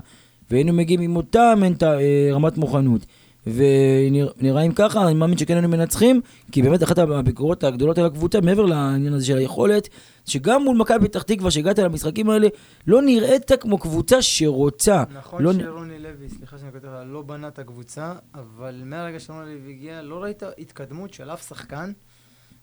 [0.51, 3.05] והיינו מגיעים עם אותה מנט, אה, רמת מוכנות,
[3.47, 8.65] ונראים ככה, אני מאמין שכן היינו מנצחים, כי באמת אחת הביקורות הגדולות על הקבוצה, מעבר
[8.65, 9.89] לעניין הזה של היכולת,
[10.25, 12.47] שגם מול מכבי פתח תקווה, שהגעת למשחקים האלה,
[12.87, 15.03] לא נראית כמו קבוצה שרוצה.
[15.13, 15.53] נכון לא...
[15.53, 20.23] שרוני לוי, סליחה שאני כותב, לא בנה את הקבוצה, אבל מהרגע שרוני לוי הגיע, לא
[20.23, 21.91] ראית התקדמות של אף שחקן,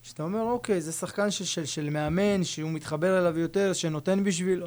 [0.02, 4.66] שאתה אומר, אוקיי, זה שחקן של, של, של מאמן, שהוא מתחבר אליו יותר, שנותן בשבילו.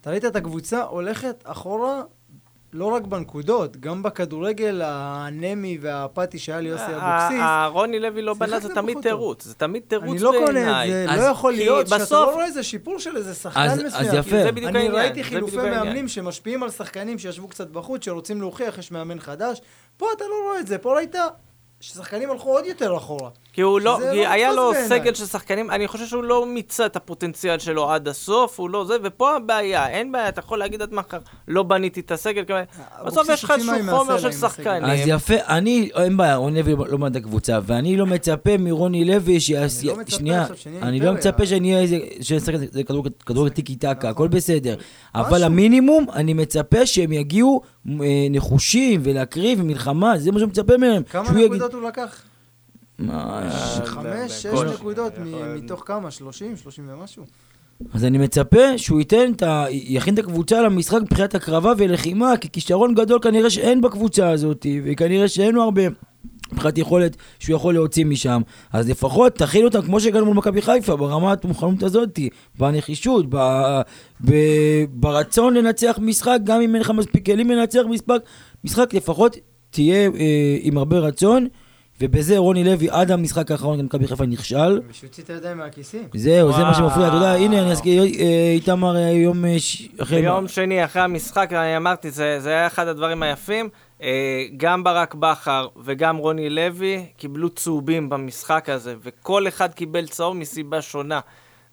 [0.00, 2.02] אתה ראית את הקבוצה הולכת אחורה,
[2.74, 7.40] לא רק בנקודות, גם בכדורגל האנמי והאפאתי שהיה ליוסי ה- אבוקסיס.
[7.42, 9.00] ה- רוני לוי לא בנה, זה תמיד.
[9.02, 10.90] תירוץ, זה תמיד תירוץ אני לא קונה את בעיניי.
[10.90, 14.08] זה, לא יכול כי להיות שאתה לא רואה איזה שיפור של איזה שחקן מסוים.
[14.08, 14.30] אז יפה.
[14.42, 15.56] זה בדיוק אני ראיתי חילופי.
[15.56, 19.60] מאמנים שמשפיעים על שחקנים שישבו קצת בחוץ, שרוצים להוכיח, יש מאמן חדש.
[19.96, 21.14] פה אתה לא רואה את זה, פה ראית
[21.80, 23.30] ששחקנים הלכו עוד יותר אחורה.
[23.54, 24.72] כי הוא לא, כי לא היה לו.
[24.88, 28.84] סגל של שחקנים, אני חושב שהוא לא מיצה את הפוטנציאל שלו עד הסוף, הוא לא
[28.84, 32.62] זה, ופה הבעיה, אין בעיה, אתה יכול להגיד עד מחר, לא בניתי את הסגל, כמה-
[33.06, 34.32] בסוף אבוקסיס יש לך איזשהו חומר של.
[34.32, 34.84] שחקנים.
[34.84, 39.04] אז יפה, אני, אין בעיה, רוני לוי לא בנה את הקבוצה, ואני לא מצפה מרוני
[39.04, 39.86] לוי שיעשי...
[39.86, 40.46] לא שנייה,
[40.82, 41.12] אני לא.
[41.12, 41.98] מצפה שאני אהיה איזה...
[43.26, 44.10] כדורגל טיקי טקה, נכון.
[44.10, 44.76] הכל בסדר.
[45.14, 45.42] אבל.
[45.44, 47.94] המינימום, אני מצפה שהם יגיעו אה,
[48.30, 51.02] נחושים ולהקריב מלחמה, זה מה שאני מצפה מהם.
[51.02, 52.22] כמה נקודות הוא לקח?
[52.98, 54.46] מה, ש- אה, חמש, שש.
[54.74, 56.10] נקודות מ- יכול- מתוך כמה?
[56.10, 56.56] שלושים?
[56.56, 57.24] שלושים ומשהו?
[57.94, 59.64] אז אני מצפה שהוא ייתן את ה...
[59.70, 65.28] יכין את הקבוצה למשחק מבחינת הקרבה ולחימה, כי כישרון גדול כנראה שאין בקבוצה הזאת, וכנראה
[65.28, 65.82] שאין לו הרבה
[66.52, 68.42] מבחינת יכולת שהוא יכול להוציא משם.
[68.72, 72.18] אז לפחות תכין אותם כמו שהגענו מול מכבי חיפה, ברמת המוכנות הזאת,
[72.58, 73.36] בנחישות, ב...
[74.24, 74.34] ב...
[74.90, 78.18] ברצון לנצח משחק, גם אם אין לך מספיק כלים לנצח משחק,
[78.64, 79.36] משחק לפחות
[79.70, 81.48] תהיה אה, עם הרבה רצון.
[82.00, 84.80] ובזה רוני לוי עד המשחק האחרון גם מכבי חיפה נכשל.
[84.90, 86.02] ושהוציא את הידיים מהכיסים.
[86.14, 87.32] זהו, זה מה שמפריע, אתה יודע.
[87.32, 90.20] הנה, אני אזכיר, אה, איתמר אה, יום אה, ש- אחרי...
[90.22, 93.68] ביום שני, אחרי המשחק, אני אמרתי, זה, זה היה אחד הדברים היפים.
[94.56, 100.82] גם ברק בכר וגם רוני לוי קיבלו צהובים במשחק הזה, וכל אחד קיבל צהוב מסיבה
[100.82, 101.20] שונה.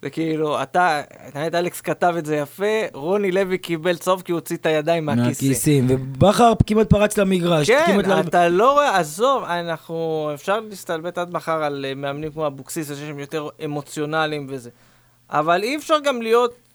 [0.02, 1.02] זה כאילו, אתה,
[1.34, 5.06] האמת, אלכס כתב את זה יפה, רוני לוי קיבל צהוב כי הוא הוציא את הידיים
[5.06, 5.48] מהכיסים.
[5.48, 7.70] מהכיסים, ובכר כמעט פרץ למגרש.
[7.70, 12.92] כן, אתה לא רואה, עזוב, אנחנו, אפשר להסתלבט עד מחר על אה, מאמנים כמו אבוקסיס,
[12.98, 14.70] שהם יותר אמוציונליים וזה.
[15.30, 16.71] אבל אי אפשר גם להיות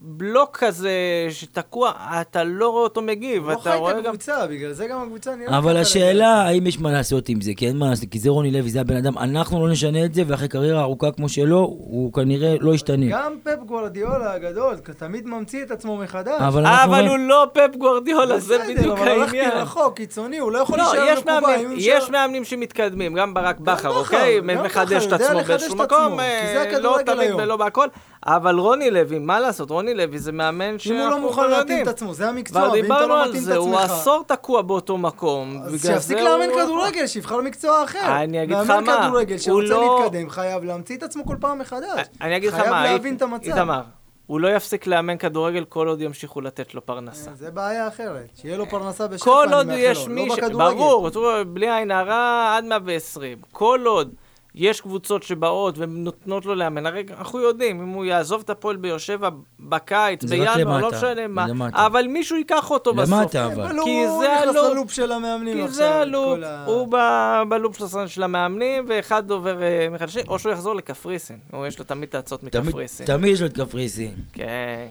[0.00, 0.90] בלוק כזה
[1.30, 4.04] שתקוע, אתה לא רואה אותו מגיב, לא אתה חי רואה את גם...
[4.04, 6.48] הקבוצה, בגלל זה גם הקבוצה נראית אבל השאלה, לדעתי.
[6.54, 8.80] האם יש מה לעשות עם זה, כי אין מה לעשות, כי זה רוני לוי, זה
[8.80, 12.74] הבן אדם, אנחנו לא נשנה את זה, ואחרי קריירה ארוכה כמו שלו, הוא כנראה לא
[12.74, 13.06] ישתנה.
[13.10, 16.40] גם פפ גוורדיולה הגדול, תמיד ממציא את עצמו מחדש.
[16.40, 19.58] אבל אבל הוא לא פפ גוורדיולה, זה בסדר, בדיוק אבל הלכתי העניין.
[19.58, 21.40] רחוק, קיצוני, הוא לא יכול לא, להישאר יש מקובע.
[21.40, 24.40] מאמנים, אם הוא יש יישאר- מאמנים שמתקדמים, גם ברק בכר, אוקיי?
[24.40, 27.30] גם מחדש את עצמו באיזשהו את מקום, אה, לא תמיד.
[27.38, 27.86] ולא בהכל,
[28.36, 29.70] אבל רוני לוי, מה לעשות?
[29.70, 31.82] רוני לוי זה מאמן אם הוא לא מוכן לא להתאים.
[31.82, 33.90] את עצמו, זה המקצוע, כבר ואם אתה דיברנו לא על מתאים את זה, הוא עצמך...
[33.90, 35.60] עשור תקוע באותו מקום.
[35.64, 38.22] אז שיפסיק לאמן כדורגל, שיבחר מקצוע אחר.
[38.22, 41.36] אני אגיד לך מאמן מה, כדורגל הוא שרוצה לא- להתקדם, חייב להמציא את עצמו כל
[41.40, 42.06] פעם מחדש.
[42.20, 43.44] אני אגיד לך חייב מה, להבין אית- את המצב.
[43.50, 43.80] איתמר,
[44.26, 47.30] הוא לא יפסיק לאמן כדורגל כל עוד ימשיכו לתת לו פרנסה.
[47.34, 48.26] זה בעיה אחרת.
[48.34, 50.38] שיהיה לו פרנסה בשפע, כל אני עוד מאחל יש לו, מי לא ש...
[50.38, 50.74] בכדורגל.
[50.74, 51.08] ברור,
[51.46, 53.38] בלי עין הרע, עד 120.
[53.52, 54.14] כל עוד
[54.60, 58.98] יש קבוצות שבאות ונותנות לו לאמן, הרי אנחנו יודעים, אם הוא יעזוב את הפועל באר
[58.98, 59.28] שבע
[59.60, 61.86] בקיץ, זה בינואר, לא למטה, משנה מה, למטה.
[61.86, 63.14] אבל מישהו ייקח אותו בסוף.
[63.18, 63.68] למטה אבל.
[63.84, 64.70] כי הוא זה נכנס הלופ.
[64.72, 65.74] ללופ של המאמנים כי עכשיו.
[65.74, 70.22] זה את הלופ, ה- הוא ב- בלופ של של המאמנים, ואחד עובר אה, מאחד לשני,
[70.28, 73.06] או שהוא יחזור לקפריסין, או יש לו תמיד תמיד- מקפריסין.
[73.06, 74.14] תמיד יש לו את קפריסין.
[74.32, 74.44] כן,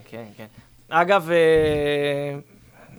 [0.09, 0.45] כן, כן.
[0.89, 2.39] אגב, אה,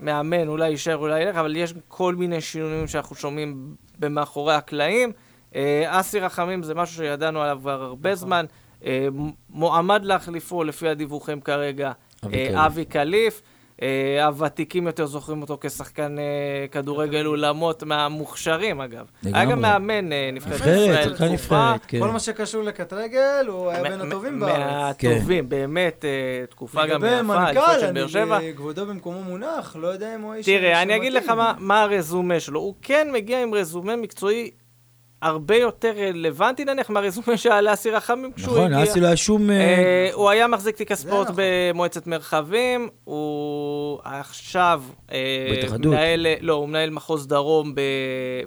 [0.02, 5.12] מאמן אולי יישאר, אולי ילך, אבל יש כל מיני שינויים שאנחנו שומעים במאחורי הקלעים.
[5.54, 8.26] אה, אסי רחמים זה משהו שידענו עליו כבר הרבה נכון.
[8.26, 8.44] זמן.
[8.84, 9.08] אה,
[9.50, 11.92] מועמד להחליפו, לפי הדיווחים כרגע,
[12.24, 12.56] אבי אה, קליף.
[12.58, 13.42] אבי קליף.
[13.82, 16.24] אה, הוותיקים יותר זוכרים אותו כשחקן אה,
[16.70, 19.06] כדורגל אולמות מהמוכשרים, אגב.
[19.24, 19.44] היה.
[19.44, 21.14] גם מאמן אה, נבחרת נבחרת, ישראל.
[21.14, 21.32] תקופה.
[21.32, 22.00] נבחרת, כן.
[22.00, 25.04] כל מה שקשור לקטרגל, הוא היה בין הטובים בארץ.
[25.04, 28.37] מהטובים, באמת, אה, תקופה גם לגבי יפה, אליפות מנכ"ל, של באר שבע.
[28.37, 32.40] אני כבודו במקומו מונח, לא יודע אם הוא האיש תראה, אני אגיד לך מה הרזומה
[32.40, 32.61] שלו.
[32.61, 34.50] הוא כן מגיע עם רזומה מקצועי
[35.22, 38.68] הרבה יותר רלוונטי נניח מהרזומה שהיה לאסי רחמים כשהוא הגיע.
[38.68, 39.50] נכון, אסי לא היה שום...
[39.50, 41.44] אה, אה, הוא היה מחזיק תיק הספורט נכון.
[41.72, 45.92] במועצת מרחבים, הוא עכשיו אה, בהתאחדות.
[45.92, 47.74] מנהל, לא, הוא מנהל מחוז דרום,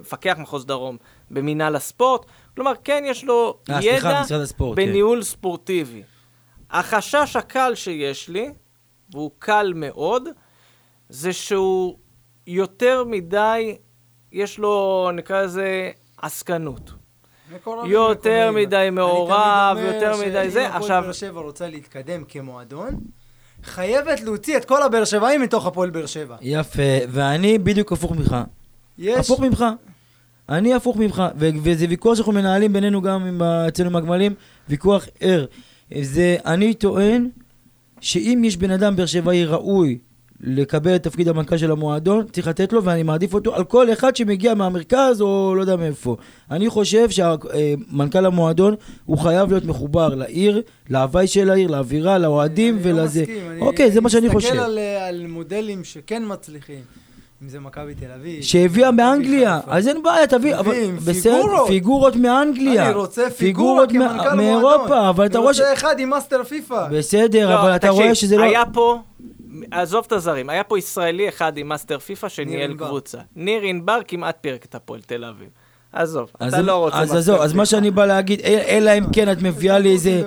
[0.00, 0.96] מפקח מחוז דרום
[1.30, 2.26] במינהל הספורט.
[2.54, 4.86] כלומר, כן יש לו אה, ידע הספורט, כן.
[4.86, 6.02] בניהול ספורטיבי.
[6.70, 8.50] החשש הקל שיש לי,
[9.12, 10.28] והוא קל מאוד,
[11.08, 11.98] זה שהוא
[12.46, 13.76] יותר מדי,
[14.32, 15.90] יש לו, נקרא לזה,
[16.22, 16.92] עסקנות.
[17.86, 18.50] יותר.
[18.54, 20.60] מדי אני מעורב, תמיד אומר יותר מדי זה.
[20.60, 23.00] שאם הפועל עכשיו- באר שבע רוצה להתקדם כמועדון,
[23.64, 26.36] חייבת להוציא את כל הבאר שבעים מתוך הפועל באר שבע.
[26.40, 28.36] יפה, ואני בדיוק הפוך ממך.
[28.98, 29.18] יש...
[29.18, 29.64] הפוך ממך.
[30.48, 34.34] אני הפוך ממך, ו- וזה ויכוח שאנחנו מנהלים בינינו גם עם אצלנו עם הגמלים,
[34.68, 35.44] ויכוח ער.
[36.02, 37.28] זה, אני טוען
[38.00, 39.98] שאם יש בן אדם באר שבעי ראוי
[40.42, 44.16] לקבל את תפקיד המנכ"ל של המועדון, צריך לתת לו, ואני מעדיף אותו על כל אחד
[44.16, 46.16] שמגיע מהמרכז או לא יודע מאיפה.
[46.50, 48.74] אני חושב שמנכ"ל המועדון
[49.06, 53.20] הוא חייב להיות מחובר לעיר, להוואי של העיר, לאווירה, לאוהדים אני לא ולזה.
[53.22, 54.48] מסכים, אני- אוקיי, זה מה שאני אני חושב.
[54.48, 56.80] מסתכל על, אה, על מודלים שכן מצליחים,
[57.42, 58.42] אם זה מכבי תל אביב.
[58.42, 59.60] שהביאה מאנגליה.
[59.66, 60.74] אז אין בעיה, תביא, אבל
[61.04, 61.68] בסדר, פיגורות.
[61.68, 62.86] פיגורות מאנגליה.
[62.86, 65.04] אני רוצה פיגורה מה- כמנכ"ל מאירופה, מועדון.
[65.08, 65.60] אבל אתה רואה ש...
[65.60, 66.86] אני רוצה אחד עם מאסטר פיפא.
[66.90, 68.42] בסדר, לא, אבל אתה רואה שזה לא...
[68.42, 68.98] היה פה,
[69.70, 72.74] עזוב את הזרים, היה פה ישראלי אחד עם מאסטר פיפא שניהל.
[72.74, 73.18] קבוצה.
[73.36, 75.48] ניר ענבר כמעט פירק את הפועל תל אביב.
[75.92, 77.66] עזוב, אז אתה זה- לא רוצה אז מאסטר עזוב, אז מה.
[77.66, 80.22] שאני בא להגיד, אל- אלא אם כן את מביאה לי איזה...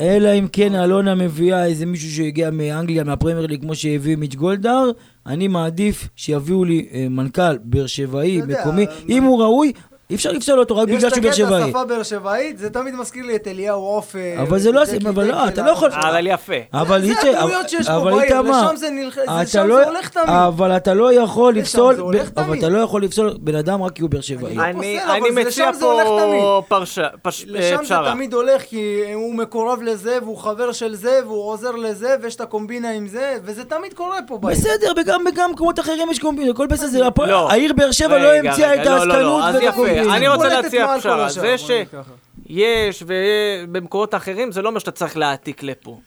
[0.00, 4.34] אה, אלא אם כן אלונה מביאה איזה מישהו שהגיע מאנגליה, מהפרמייר ליג, כמו שהביא מיץ'
[4.34, 4.90] גולדהר,
[5.26, 8.86] אני מעדיף שיביאו לי אה, מנכ"ל באר שבעי, מקומי.
[9.08, 9.72] אם הוא ראוי,
[10.10, 11.70] אי אפשר לפסול אותו רק יש בגלל את שהוא באר הקטע שבעי.
[11.70, 14.18] שפה באר שבעית, זה תמיד מזכיר לי את אליהו עופר.
[14.42, 16.52] אבל זה לא את ג'קי אבל לא, אתה לא יכול- אבל יפה.
[16.74, 20.28] אבל זה הדמויות שיש פה אבל בעיר, לשם זה לא- זה הולך תמיד.
[20.28, 21.94] אבל אתה לא יכול לפסול,
[22.36, 22.58] אבל.
[22.58, 24.54] אתה לא יכול לפסול בן אדם רק כי הוא באר שבעי.
[24.54, 28.12] לא אני זה- מציע פה פרשה- פש- אה, לשם זה פשרה.
[28.14, 32.40] תמיד הולך, כי הוא מקורב לזה, והוא חבר של זה, והוא עוזר לזה, ויש את
[32.40, 34.58] הקומבינה עם זה, וזה תמיד קורה פה בעיר.
[34.58, 37.08] בסדר, וגם במקומות אחרים יש קומבינות, הכל בסדר.
[37.18, 37.50] לא.
[37.50, 39.93] העיר באר שבע לא המציאה את לא, לא, לא, העסקנות ואת.
[40.00, 40.16] הקומבינות.
[40.16, 41.28] אני רוצה להציע פשרה.
[41.30, 42.12] זה בוא ש- נגיד ככה.
[42.46, 46.00] יש ובמקומות אחרים, זה לא אומר שאתה צריך להעתיק לפה.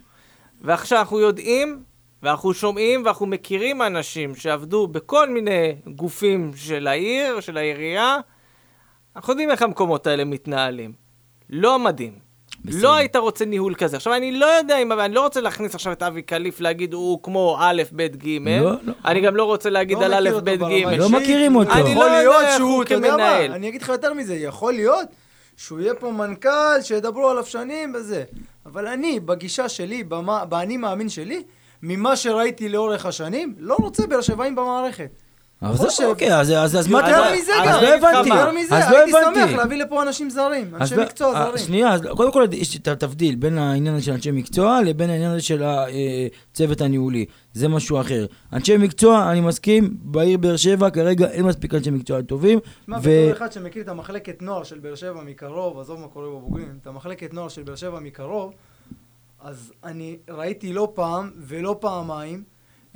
[0.61, 1.83] ועכשיו אנחנו יודעים,
[2.23, 8.17] ואנחנו שומעים, ואנחנו מכירים אנשים שעבדו בכל מיני גופים של העיר, של העירייה,
[9.15, 10.91] אנחנו יודעים איך המקומות האלה מתנהלים.
[11.49, 12.26] לא מדהים.
[12.67, 12.81] בסדר.
[12.81, 13.97] לא היית רוצה ניהול כזה.
[13.97, 14.91] עכשיו, אני לא יודע אם...
[14.91, 18.47] אני לא רוצה להכניס עכשיו את אבי קליף להגיד הוא כמו א', ב', ג'.
[18.47, 18.93] לא, לא.
[19.05, 20.87] אני גם לא רוצה להגיד לא על א', ב', ג'.
[20.97, 21.71] לא מכירים אותו.
[21.71, 23.51] אני לא יודע איך הוא כמנהל.
[23.51, 25.07] אני אגיד לך יותר מזה, יכול להיות
[25.57, 28.23] שהוא יהיה פה מנכ"ל, שידברו עליו שנים וזה.
[28.65, 30.03] אבל אני, בגישה שלי,
[30.49, 31.43] באני מאמין שלי,
[31.83, 35.09] ממה שראיתי לאורך השנים, לא רוצה באר שבעים במערכת.
[35.61, 37.33] אבל זה אוקיי, אז- אז אז מה יותר אתה...
[37.41, 38.29] מזה אז גם, אז לא הבנתי.
[38.29, 39.39] יותר מזה, אז לא הייתי הבנתי.
[39.39, 41.57] שמח להביא לפה אנשים זרים, אנשי לא- מקצוע אה, זרים.
[41.57, 45.31] שנייה, אז קודם כל יש את התבדיל בין העניין הזה של אנשי מקצוע לבין העניין
[45.31, 47.25] הזה של הצוות הניהולי.
[47.53, 48.25] זה משהו אחר.
[48.53, 52.59] אנשי מקצוע, אני מסכים, בעיר באר שבע כרגע אין מספיק אנשי מקצוע טובים.
[52.83, 56.27] תשמע, ו- בתור אחד שמכיר את המחלקת נוער של באר שבע מקרוב, עזוב מה קורה
[56.27, 58.51] בבוגרים, את המחלקת נוער של באר שבע מקרוב,
[59.43, 62.43] אז אני ראיתי לא פעם ולא פעמיים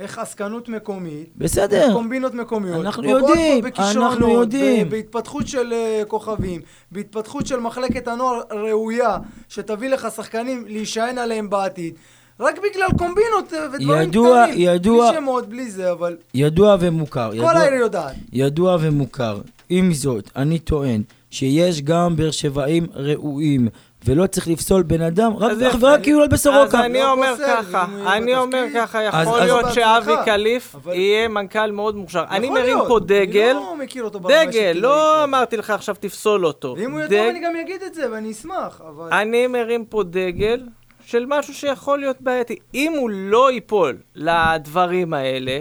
[0.02, 1.82] איך עסקנות מקומית, בסדר.
[1.82, 4.88] איך קומבינות מקומיות, אנחנו יודעים, אנחנו יודעים.
[4.88, 6.60] בהתפתחות של אה, כוכבים,
[6.92, 9.16] בהתפתחות של מחלקת הנוער ראויה,
[9.48, 11.94] שתביא לך שחקנים להישען עליהם בעתיד.
[12.40, 14.60] רק בגלל קומבינות אה, ודברים ידוע- קטנים.
[14.60, 17.30] ידוע- בלי שמות, בלי זה, אבל ידוע ומוכר.
[17.30, 18.14] כל ידוע- העיר יודעת.
[18.32, 19.40] ידוע ומוכר.
[19.68, 23.68] עם זאת, אני טוען שיש גם באר שבעים ראויים,
[24.04, 26.84] ולא צריך לפסול בן אדם רק אז ורק אני- כי הוא לא אז בסורוקה.
[26.84, 27.86] אני לא אומר פוסל, ככה,
[28.16, 28.64] אני אומר.
[28.74, 29.72] ככה, אז- יכול אז- להיות.
[29.72, 32.24] שאבי קליף אבל- יהיה מנכ"ל מאוד מוכשר.
[32.30, 35.56] אני מרים להיות, פה אני דגל, לא מכיר אותו ברמה דגל, האישית, לא אני- אמרתי
[35.56, 36.74] לך עכשיו תפסול אותו.
[36.78, 39.08] ואם הוא יותר אני גם אגיד את זה, ואני אשמח, אבל...
[39.12, 40.60] אני מרים פה דגל
[41.06, 42.56] של משהו שיכול להיות בעייתי.
[42.74, 45.58] אם הוא לא ייפול לדברים האלה,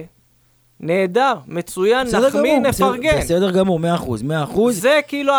[0.84, 3.18] נהדר, מצוין, נחמיא, בסדר- נפרגן.
[3.20, 4.82] בסדר גמור, מאה אחוז, מאה אחוז.
[4.82, 5.34] זה כאילו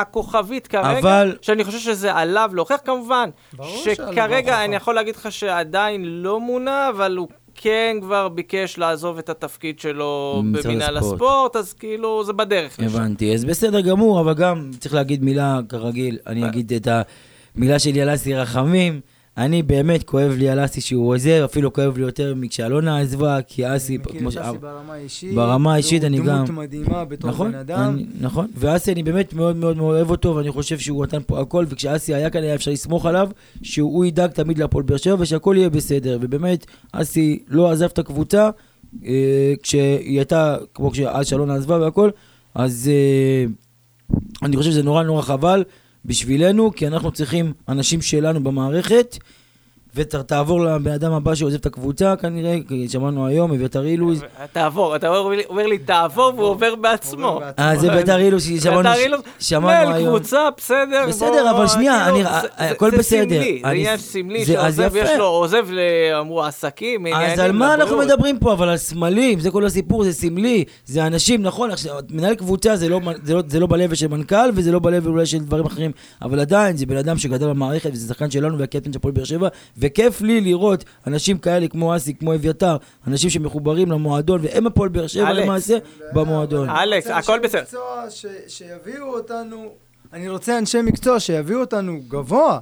[0.00, 3.30] הכוכבית כרגע, אבל- שאני חושב שזה עליו להוכיח כמובן,
[3.84, 4.64] שכרגע.
[4.64, 9.80] אני יכול להגיד לך שעדיין לא מונה, אבל הוא כן כבר ביקש לעזוב את התפקיד
[9.80, 11.14] שלו במינהל הספורט.
[11.14, 12.96] הספורט, אז כאילו זה בדרך לשם.
[12.98, 16.88] הבנתי, אז בסדר גמור, אבל גם צריך להגיד מילה כרגיל, אני אגיד את
[17.56, 19.00] המילה של ילסי רחמים.
[19.38, 23.76] אני באמת כואב לי על אסי שהוא עוזב, אפילו כואב לי יותר מכשאלונה עזבה, כי
[23.76, 24.36] אסי, אני מכיר כמו את ש...
[24.36, 25.34] אסי ברמה האישית.
[25.34, 27.92] ברמה האישית אני הוא גם- דמות מדהימה בתור נכון, בן אדם.
[27.94, 31.40] אני, נכון, ואסי אני באמת מאוד מאוד מאוד אוהב אותו, ואני חושב שהוא נתן פה
[31.40, 33.28] הכל, וכשאסי היה כאן היה אפשר לסמוך עליו,
[33.62, 38.50] שהוא ידאג תמיד להפועל באר שבע, ושהכל יהיה בסדר, ובאמת, אסי לא עזב את הקבוצה,
[39.04, 39.10] אה,
[39.62, 42.10] כשהיא הייתה, כמו כשאז שלונה עזבה והכל,
[42.54, 43.44] אז, אה,
[44.42, 45.64] אני חושב שזה נורא נורא חבל
[46.04, 49.16] בשבילנו, כי אנחנו צריכים אנשים שלנו במערכת,
[49.94, 54.22] ותעבור לבן אדם הבא שעוזב את הקבוצה, כנראה, כי שמענו היום, אביתר אילוז.
[54.52, 57.40] תעבור, אתה אומר לי- אומר לי תעבור, והוא עובר בעצמו.
[57.58, 60.08] אה, זה ביתר אילוז, ששמענו בית"ר אילוז, שמענו מנהל היום.
[60.08, 61.04] קבוצה, בסדר.
[61.08, 63.02] בסדר, אבל שנייה, כאילו, אני- זה- הכל בסדר.
[63.02, 63.28] סמלי,
[63.62, 64.96] זה אני- עניין סמלי זה- אז שעוזב.
[64.96, 65.66] יש לו, עוזב,
[66.20, 67.98] אמרו, עסקים, עניינים, אז על מה אנחנו.
[67.98, 68.52] מדברים פה?
[68.52, 71.70] אבל על סמלים, זה כל הסיפור, זה סמלי, זה אנשים, נכון,
[72.10, 75.26] מנהל קבוצה זה לא, זה לא, זה לא ב-level של מנכ"ל וזה לא ב-level אולי
[75.26, 75.90] של דברים אחרים,
[76.22, 79.48] אבל עדיין זה בן אדם שגדל במערכת וזה שחקן שלנו והקפטן של הפועל באר שבע,
[79.80, 85.06] וכיף לי לראות אנשים כאלה כמו אסי, כמו אביתר, אנשים שמחוברים למועדון, והם הפועל באר
[85.06, 85.32] שבע.
[85.32, 85.78] למעשה
[86.12, 86.70] במועדון.
[86.70, 87.78] אלכס, אני רוצה הכל אנשי בסדר.
[88.48, 89.68] שיביאו אותנו,
[90.12, 92.58] אני רוצה אנשי מקצוע שיביאו אותנו גבוה.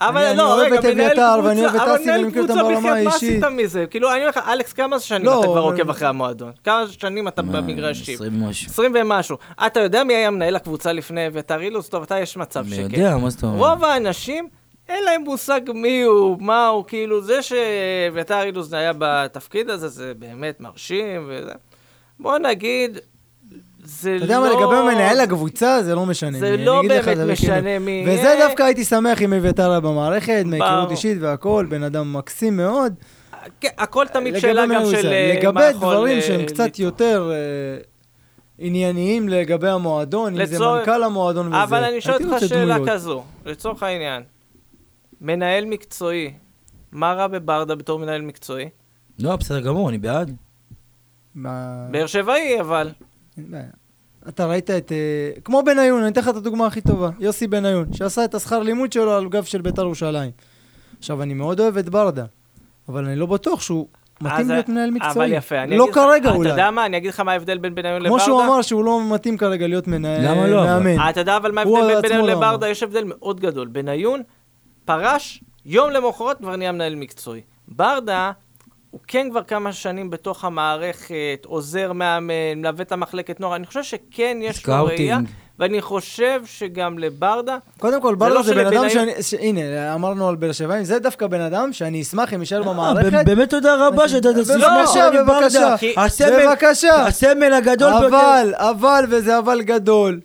[0.00, 2.42] אבל אני- לא, אני רגע, מנהל קבוצה, ואני אוהב את אבל אסי, ואני מנהל מכיר
[2.42, 3.14] אותם קבוצה ברמה בחייאת, מה.
[3.14, 3.84] עשית מזה?
[3.90, 6.52] כאילו, אני אומר לך, אלכס, כמה שנים לא, אתה כבר עוקב אחרי המועדון?
[6.64, 8.14] כמה שנים אתה מה, במגרשים?
[8.14, 8.70] 20 ומשהו.
[8.70, 9.36] 20 ומשהו.
[9.66, 11.88] אתה יודע מי היה מנהל הקבוצה לפני אביתר אילוז?
[11.88, 12.82] טוב, אתה יש מצב אני שכן.
[12.82, 13.58] יודע, מה זאת אומרת?
[13.58, 14.48] רוב האנשים,
[14.90, 20.12] אין להם מושג מי הוא, מה הוא, כאילו, זה שאביתר אילוז היה בתפקיד הזה, זה
[20.18, 21.52] באמת מרשים וזה.
[22.18, 22.98] בוא נגיד,
[23.84, 24.16] זה לא...
[24.16, 26.64] אתה יודע מה, לגבי מנהל הקבוצה, זה לא משנה זה מי.
[26.64, 27.18] לא באמת.
[27.30, 28.36] משנה מי וזה.
[28.38, 30.90] דווקא הייתי שמח אם אביתר היה במערכת, מהיכרות.
[30.90, 32.94] אישית והכל, בן אדם מקסים מאוד.
[33.60, 35.06] כן, הכל תמיד שאלה גם של...
[35.06, 36.78] אה, לגבי דברים אה, שהם קצת.
[36.78, 37.82] יותר אה,
[38.58, 41.62] ענייניים לגבי המועדון, אם זה מנכ"ל המועדון וזה.
[41.62, 42.76] אבל אני שואל אותך שאלה.
[42.86, 44.22] כזו, לצורך העניין.
[45.20, 46.32] מנהל מקצועי,
[46.92, 48.68] מה רע בברדה בתור מנהל מקצועי?
[49.18, 50.36] לא, בסדר גמור, אני בעד.
[51.34, 52.90] מה- באר שבעי, אבל.
[53.36, 53.64] אין בעיה.
[54.28, 54.92] אתה ראית את...
[54.92, 57.10] אה, כמו בניון, אני אתן לך את הדוגמה הכי טובה.
[57.18, 60.30] יוסי בניון, שעשה את השכר לימוד שלו על גב של בית"ר ירושלים.
[60.98, 62.24] עכשיו, אני מאוד אוהב את ברדה,
[62.88, 63.86] אבל אני לא בטוח שהוא
[64.20, 65.12] מתאים אז- להיות מנהל מקצועי.
[65.14, 66.50] אבל יפה, אני לא אגיד לך- כרגע אתה אולי.
[66.50, 68.08] יודע מה, אני אגיד לך מה ההבדל בין בניון לברדה?
[68.08, 70.28] כמו שהוא אמר שהוא לא מתאים כרגע להיות מנהל...
[70.30, 70.64] למה לא?
[70.64, 71.08] מאמן.
[71.10, 72.68] אתה יודע אבל מה ההבדל בין בניון לא לברדה?
[72.68, 73.68] יש הבדל מאוד גדול.
[73.68, 74.22] בניון
[74.90, 77.40] פרש, יום למחרת כבר נהיה מנהל מקצועי.
[77.68, 78.32] ברדה,
[78.90, 83.56] הוא כן כבר כמה שנים בתוך המערכת, עוזר מאמן, מלווה את המחלקת נוער.
[83.56, 84.84] אני חושב שכן יש לו.
[84.84, 85.18] ראייה,
[85.58, 89.22] ואני חושב שגם לברדה, קודם כל, לא ברדה זה בן שלבניון- אדם שאני...
[89.22, 92.72] ש- הנה, אמרנו על באר שבעים, זה דווקא בן אדם שאני אשמח אם יישאר אה,
[92.72, 93.26] במערכת.
[93.26, 94.58] באמת תודה רבה שאתה בבקשה, תסמך
[95.12, 95.60] לי בבקשה.
[95.60, 95.78] ברדה.
[95.78, 97.06] כי- הסמל- בבקשה.
[97.06, 98.06] הסמל הגדול ביותר.
[98.08, 100.20] אבל, אבל, וזה אבל גדול,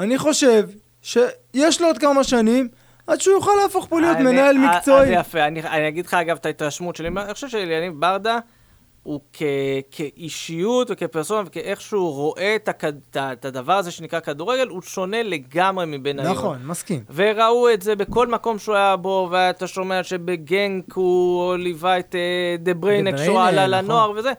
[0.00, 0.64] אני חושב
[1.02, 2.68] שיש לו עוד כמה שנים
[3.10, 5.18] עד שהוא יוכל להפוך פה להיות מנהל אה, מקצועי.
[5.18, 8.38] אז יפה, אני, אני אגיד לך אגב את ההתרשמות שלי, אני חושב שאליניב ברדה,
[9.02, 9.42] הוא כ,
[9.90, 15.84] כאישיות וכפרסונה וכאיך שהוא רואה את, הכד, את הדבר הזה שנקרא כדורגל, הוא שונה לגמרי
[15.88, 16.26] מבניון.
[16.26, 17.04] נכון, מסכים.
[17.14, 22.56] וראו את זה בכל מקום שהוא היה בו, ואתה שומע שבגנק הוא ליווה את אה,
[22.58, 23.84] דה בריינה, שהוא עלה נכון.
[23.84, 24.32] לנוער וזה.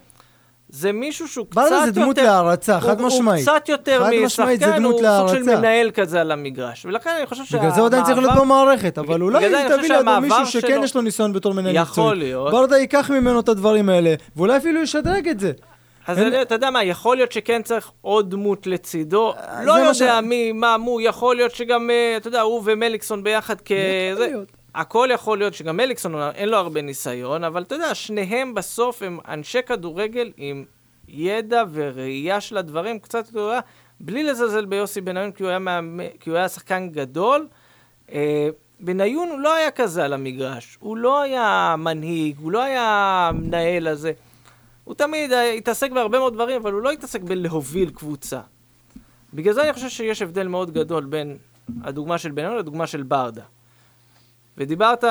[0.72, 1.86] זה מישהו שהוא קצת ברדה יותר...
[1.86, 3.48] זה דמות להערצה, חד משמעית.
[3.48, 5.44] הוא קצת יותר משחקן, הוא סוג של.
[5.58, 6.86] מנהל כזה על המגרש.
[6.86, 7.66] ולכן אני חושב שהמעבר...
[7.66, 11.02] בגלל זה הוא עדיין צריך להיות במערכת, אבל אולי תביא לידו מישהו שכן יש לו
[11.02, 12.06] ניסיון בתור מנהל מקצועי.
[12.06, 12.52] יכול להיות.
[12.52, 15.52] ברדה ייקח ממנו את הדברים האלה, ואולי אפילו ישדרג את זה.
[16.08, 19.34] אז אין- אתה יודע מה, יכול להיות שכן צריך עוד דמות לצידו.
[19.34, 23.24] אה, לא יודע ש- מי, מה, מו, יכול להיות שגם, אה, אתה יודע, הוא ומליקסון
[23.24, 23.72] ביחד כ...
[24.18, 24.32] זה-.
[24.76, 29.20] הכל יכול להיות שגם מליקסון אין לו הרבה ניסיון, אבל אתה יודע, שניהם בסוף הם
[29.28, 30.66] אנשי כדורגל עם
[31.08, 33.60] ידע וראייה של הדברים קצת גדולה,
[34.00, 37.48] בלי לזלזל ביוסי בניון, כי הוא היה, מאמן- כי הוא היה שחקן גדול.
[38.12, 42.84] אה, בניון הוא לא היה כזה על המגרש, הוא לא היה מנהיג, הוא לא היה
[43.30, 44.12] המנהל הזה.
[44.84, 48.42] הוא תמיד התעסק בהרבה מאוד דברים, אבל הוא לא התעסק בלהוביל קבוצה.
[49.34, 51.38] בגלל זה אני חושב שיש הבדל מאוד גדול בין
[51.84, 53.44] הדוגמה של בניון לדוגמה של ברדה.
[54.58, 55.04] ודיברת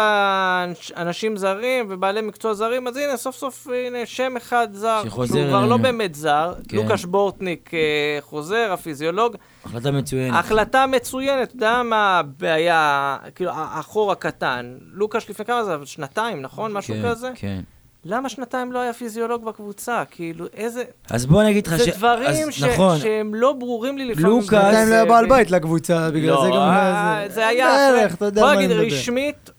[0.96, 5.48] אנשים זרים ובעלי מקצוע זרים, אז הנה, סוף סוף, הנה, שם אחד זר, שחוזר שהוא
[5.48, 5.66] כבר.
[5.66, 6.76] לא באמת זר, כן.
[6.76, 10.38] לוקאש בורטניק אה, חוזר, הפיזיולוג, החלטה מצוינת.
[10.38, 16.72] החלטה מצוינת, אתה יודע מה הבעיה, כאילו, החור הקטן, לוקאש לפני כמה זה, שנתיים, נכון?
[16.72, 17.30] משהו כן, כזה?
[17.34, 17.60] כן.
[18.04, 20.02] למה שנתיים לא היה פיזיולוג בקבוצה?
[20.10, 20.84] כאילו, איזה...
[21.10, 21.88] אז בוא אני אגיד לך זה ש...
[21.88, 22.62] דברים אז ש...
[22.62, 22.98] נכון.
[22.98, 24.30] שהם לא ברורים לי לפעמים.
[24.40, 26.56] לוקאס- בינתיים לא היה זה- בעל בית לקבוצה, בגלל לא, זה גם...
[26.56, 27.66] אה, זה היה...
[27.96, 28.96] בערך, אתה יודע בוא מה נגיד, אני מדבר.
[28.96, 29.50] רשמית,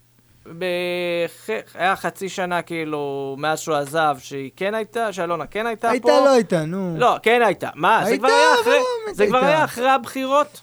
[0.45, 1.49] בח...
[1.75, 5.91] היה חצי שנה, כאילו, מאז שהוא עזב, שהיא כן הייתה, שאלונה כן הייתה פה.
[5.91, 6.95] הייתה, לא הייתה, נו.
[6.97, 7.69] לא, כן הייתה.
[7.75, 8.73] מה, זה הייתה, כבר היה אחרי...
[9.07, 9.49] לא זה כבר הייתה.
[9.51, 10.61] היה אחרי הבחירות,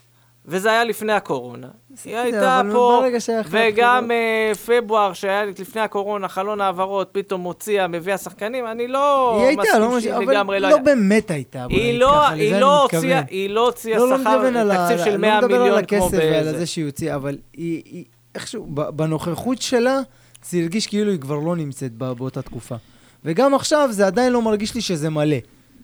[0.51, 1.67] וזה היה לפני הקורונה.
[2.05, 3.03] היא הייתה אבל פה,
[3.51, 9.79] וגם אה, פברואר, שהיה לפני הקורונה, חלון העברות, פתאום הוציאה, מביאה שחקנים, אני לא הייתה,
[9.79, 10.77] לא מסכים שהיא אבל לגמרי לא.
[10.79, 11.67] באמת הייתה.
[11.69, 13.25] היא נגיד לא, היא לזה לא אני הוציאה, מתכוון.
[13.39, 15.63] היא לא הוציאה לא, לא שכר, מדבר על ה- תקציב של לא 100 מדבר על
[15.63, 16.59] מיליון כמו הכסף ועל באיזה.
[16.59, 20.01] זה שהיא הוציאה, אבל היא, איכשהו, בנוכחות שלה,
[20.49, 22.75] זה הרגיש כאילו היא כבר לא נמצאת באותה תקופה.
[23.25, 25.37] וגם עכשיו זה עדיין לא מרגיש לי שזה מלא.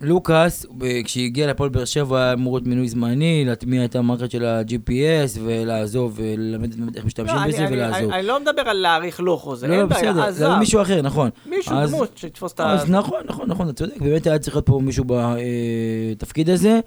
[0.05, 4.45] לוקאס, ב- כשהגיע לפועל באר שבע, היה אמור להיות מינוי זמני, להטמיע את המערכת של
[4.45, 8.11] ה-GPS ולעזוב, וללמד איך משתמשים לא, אני- בזה אני- ולעזוב.
[8.11, 10.39] אני אני לא מדבר על להאריך לא חוזה, לא, לא, אין בעיה, בסדר, עזב.
[10.39, 11.31] זה מישהו אחר, נכון.
[11.47, 12.73] מישהו, אז- דמות, שיתפוס את ה...
[12.73, 16.81] אז נכון, נכון, נכון, אתה צודק, באמת היה צריך להיות פה מישהו בתפקיד הזה,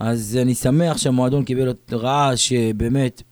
[0.00, 3.22] אז אני שמח שהמועדון קיבל רעה שבאמת,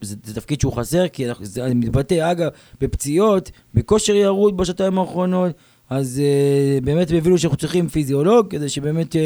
[0.00, 2.48] זה, זה תפקיד שהוא חסר, כי אנחנו- זה מתבטא, אגב,
[2.80, 5.52] בפציעות, בכושר ירוד בשנתיים האחרונות,
[5.90, 9.18] אז uh, באמת הבינו שאנחנו צריכים פיזיולוג, כדי שבאמת uh,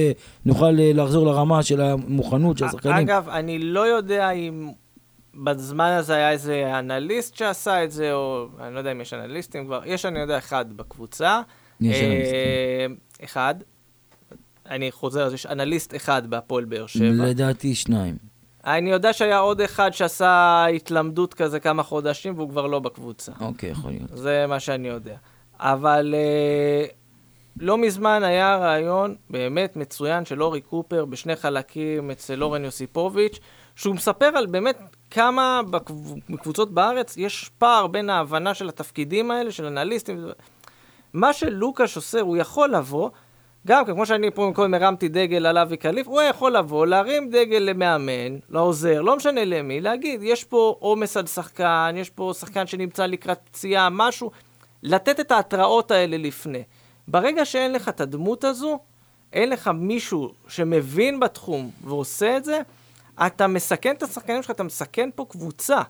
[0.45, 2.95] נוכל uh, לחזור לרמה של המוכנות של השחקנים.
[2.97, 4.71] אגב, אני לא יודע אם
[5.35, 9.65] בזמן הזה היה איזה אנליסט שעשה את זה, או אני לא יודע אם יש אנליסטים
[9.65, 11.41] כבר, יש, אני יודע, אחד בקבוצה.
[11.81, 12.97] יש אנליסטים.
[13.25, 13.55] אחד.
[14.71, 17.05] אני חוזר זה, יש אנליסט אחד בהפועל באר שבע.
[17.05, 18.17] לדעתי שניים.
[18.65, 23.33] אני יודע שהיה עוד אחד שעשה התלמדות כזה כמה חודשים, והוא כבר לא בקבוצה.
[23.41, 24.11] אוקיי, יכול להיות.
[24.15, 25.17] זה מה שאני יודע.
[25.61, 26.85] אבל אה,
[27.61, 33.39] לא מזמן היה רעיון באמת מצוין של אורי קופר בשני חלקים אצל אורן יוסיפוביץ',
[33.77, 34.79] שהוא מספר על באמת
[35.11, 40.27] כמה בקב- בקבוצות בארץ יש פער בין ההבנה של התפקידים האלה, של אנליסטים.
[41.13, 43.11] מה שלוקאש עושה, הוא יכול לבוא,
[43.67, 47.59] גם כמו שאני פה קודם הרמתי דגל על אבי קליף, הוא יכול לבוא, להרים דגל
[47.59, 53.07] למאמן, לעוזר, לא משנה למי, להגיד, יש פה עומס על שחקן, יש פה שחקן שנמצא
[53.07, 54.31] לקראת פציעה, משהו,
[54.83, 56.63] לתת את ההתראות האלה לפני.
[57.09, 58.79] ברגע שאין לך את הדמות הזו,
[59.33, 62.61] אין לך מישהו שמבין בתחום ועושה את זה,
[63.27, 65.83] אתה מסכן את השחקנים שלך, אתה מסכן פה קבוצה.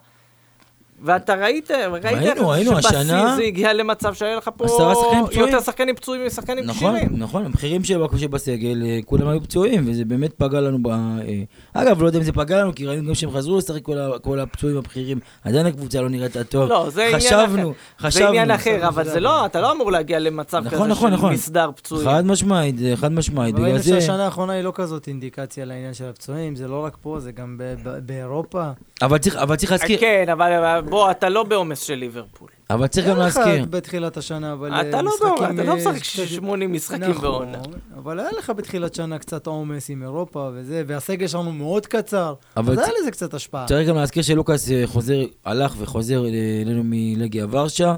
[1.01, 5.25] ואתה ראית, ראית ראינו, ראינו, שבשיא השנה- זה הגיע למצב שהיה לך פה עשרה שחקנים
[5.25, 5.47] פצועים.
[5.49, 7.17] יותר שחקנים פצועים משחקנים נכון, כשירים.
[7.19, 10.87] נכון, הבכירים שבק- שבסגל, אה, כולם היו פצועים, וזה באמת פגע לנו ב...
[10.87, 11.43] אה,
[11.73, 14.19] אגב, לא יודע אם זה פגע לנו, כי ראינו גם שהם חזרו לשחק כל ה-
[14.21, 15.19] כל הפצועים הבכירים.
[15.43, 16.69] עדיין הקבוצה לא נראית טוב.
[16.69, 18.07] לא, זה עניין חשבנו, אחר.
[18.07, 18.11] חשבנו.
[18.23, 21.15] זה עניין אחר, אבל זה לא, אתה לא אמור להגיע למצב נכון, כזה נכון, של
[21.17, 21.33] נכון.
[21.33, 22.09] מסדר פצועים.
[22.09, 23.55] חד משמעית, אה, חד משמעית.
[23.55, 24.01] בגלל ראינו זה...
[24.01, 27.57] שהשנה האחרונה היא לא כזאת אינדיקציה לעניין של הפצועים, זה לא רק פה, זה גם
[27.59, 28.69] ב- ב- באירופה.
[29.01, 32.47] אבל צריך- אבל צריך להזכיר, כן, אבל אבל בוא, אתה לא בעומס של ליברפול.
[32.69, 33.65] אבל צריך גם היה לך להזכיר.
[33.69, 37.21] בתחילת השנה, אבל אתה אה, לא בעומס, אתה לא אה, משחק קצת- 80 משחקים נכון,
[37.21, 37.57] בעונה.
[37.97, 42.73] אבל היה לך בתחילת שנה קצת עומס עם אירופה וזה, והסגל שלנו מאוד קצר, אבל
[42.73, 43.65] אז היה לזה קצת השפעה.
[43.67, 47.95] צריך גם להזכיר שלוקאס אה, חוזר, הלך וחוזר אלינו מלגיה ורשה,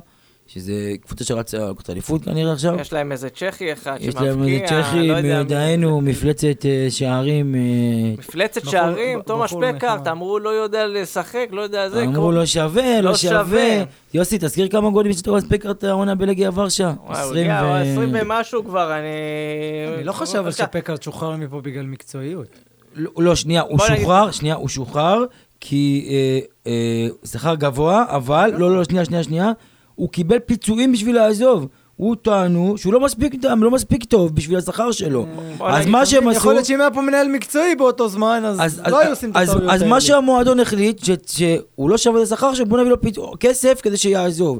[0.54, 2.80] שזה קבוצה שרצה לקחת אליפות כנראה עכשיו.
[2.80, 5.22] יש להם איזה צ'כי אחד יש שמבקיע, להם איזה צ'כי, לא מי.
[5.22, 7.56] מיודענו, מפלצת אה, שערים.
[7.56, 7.60] אה,
[8.18, 10.08] מפלצת שערים, תומש פקארט.
[10.08, 12.04] אמרו לא יודע לשחק, לא יודע זה.
[12.04, 13.84] אמרו לו שווה, לא לא שווה.
[14.14, 16.94] יוסי, תזכיר כמה גולים יש לתומאס פקארט העונה בלגיה ורשה.
[17.06, 19.08] וואי, הוא 20 הגיע, ו- הוא 20 ומשהו כבר, אני...
[19.96, 22.48] אני לא חושב אבל שפקארט שוחרר מפה בגלל מקצועיות.
[22.96, 25.26] לא, לא, שנייה, הוא שוחרר, שנייה, הוא שוחרר,
[25.60, 26.40] כי אה,
[26.72, 29.52] אה, שכר גבוה, אבל, לא, לא, שנייה, שנייה, שנייה,
[30.02, 31.68] הוא קיבל פיצויים בשביל לעזוב.
[31.96, 35.26] הוא טענו שהוא לא מספיק, לא מספיק טוב בשביל השכר שלו.
[35.58, 36.38] בוא אז מה שהם עשו...
[36.38, 39.32] יכול להיות שאם היה פה מנהל מקצועי באותו זמן, אז אז, לא אז, היו עושים
[39.32, 39.94] את אז, הטעויות אז האלה.
[39.94, 43.98] מה שהמועדון החליט, ש, שהוא לא שווה את השכר, שבוא נביא לו פית, כסף כדי
[43.98, 44.60] שיעזוב.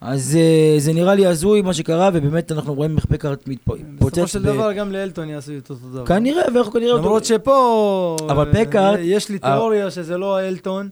[0.00, 3.82] אז uh, זה נראה לי הזוי מה שקרה, ובאמת אנחנו רואים איך פקארט מתפוצץ.
[4.00, 6.06] בסופו של דבר גם לאלטון יעשו את אותו דבר.
[6.06, 6.96] כנראה, ואנחנו כנראה...
[6.96, 8.16] למרות שפה...
[8.28, 9.50] אבל אה, פקארט- יש לי אה.
[9.52, 10.88] תיאוריה שזה לא האלטון.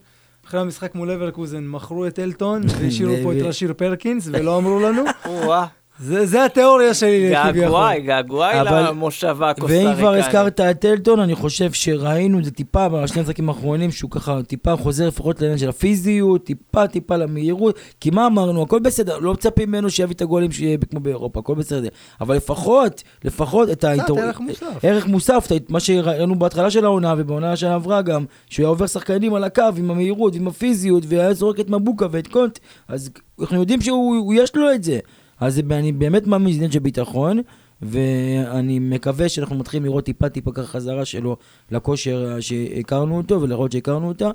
[0.48, 5.02] אחרי המשחק מול אברקוזן מכרו את אלטון, והשאירו פה את רשיר פרקינס, ולא אמרו לנו.
[6.00, 7.60] זה זה התיאוריה שלי כביכול.
[7.60, 12.50] געגועי, געגועי אבל- למושבה הקוסטה ואם כבר הזכרת את אלטון, אני חושב שראינו את זה
[12.50, 17.78] טיפה בשני המשחקים האחרונים, שהוא ככה טיפה חוזר לפחות לעניין של הפיזיות, טיפה טיפה למהירות,
[18.00, 21.54] כי מה אמרנו, הכל בסדר, לא מצפים ממנו שיביא את הגולים שיהיה כמו באירופה, הכל
[21.54, 21.88] בסדר,
[22.20, 24.66] אבל לפחות, לפחות את ההתעור- ערך מוסף.
[24.82, 29.34] ערך מוסף, את מה שראינו בהתחלה של העונה ובעונה שעברה גם, שהוא היה עובר שחקנים
[29.34, 33.80] על הקו עם המהירות ועם הפיזיות, והיה זורק את מבוקה ואת קונט, אז אנחנו יודעים
[33.80, 34.98] שהוא יש לו את זה.
[35.40, 37.40] אז אני באמת מאמין שזה עניין של ביטחון,
[37.82, 41.36] ואני מקווה שאנחנו מתחילים לראות טיפה טיפה ככה חזרה שלו
[41.70, 44.30] לכושר שהכרנו אותו ולראות שהכרנו אותה.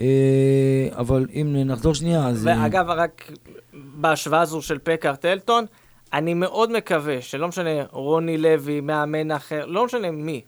[0.00, 2.46] אה, אבל אם נחזור שנייה, אז...
[2.46, 3.32] אה, ואגב, רק
[3.72, 5.64] בהשוואה הזו של פקארט אלטון,
[6.12, 10.42] אני מאוד מקווה שלא משנה רוני לוי, מאמן אחר, לא משנה מי,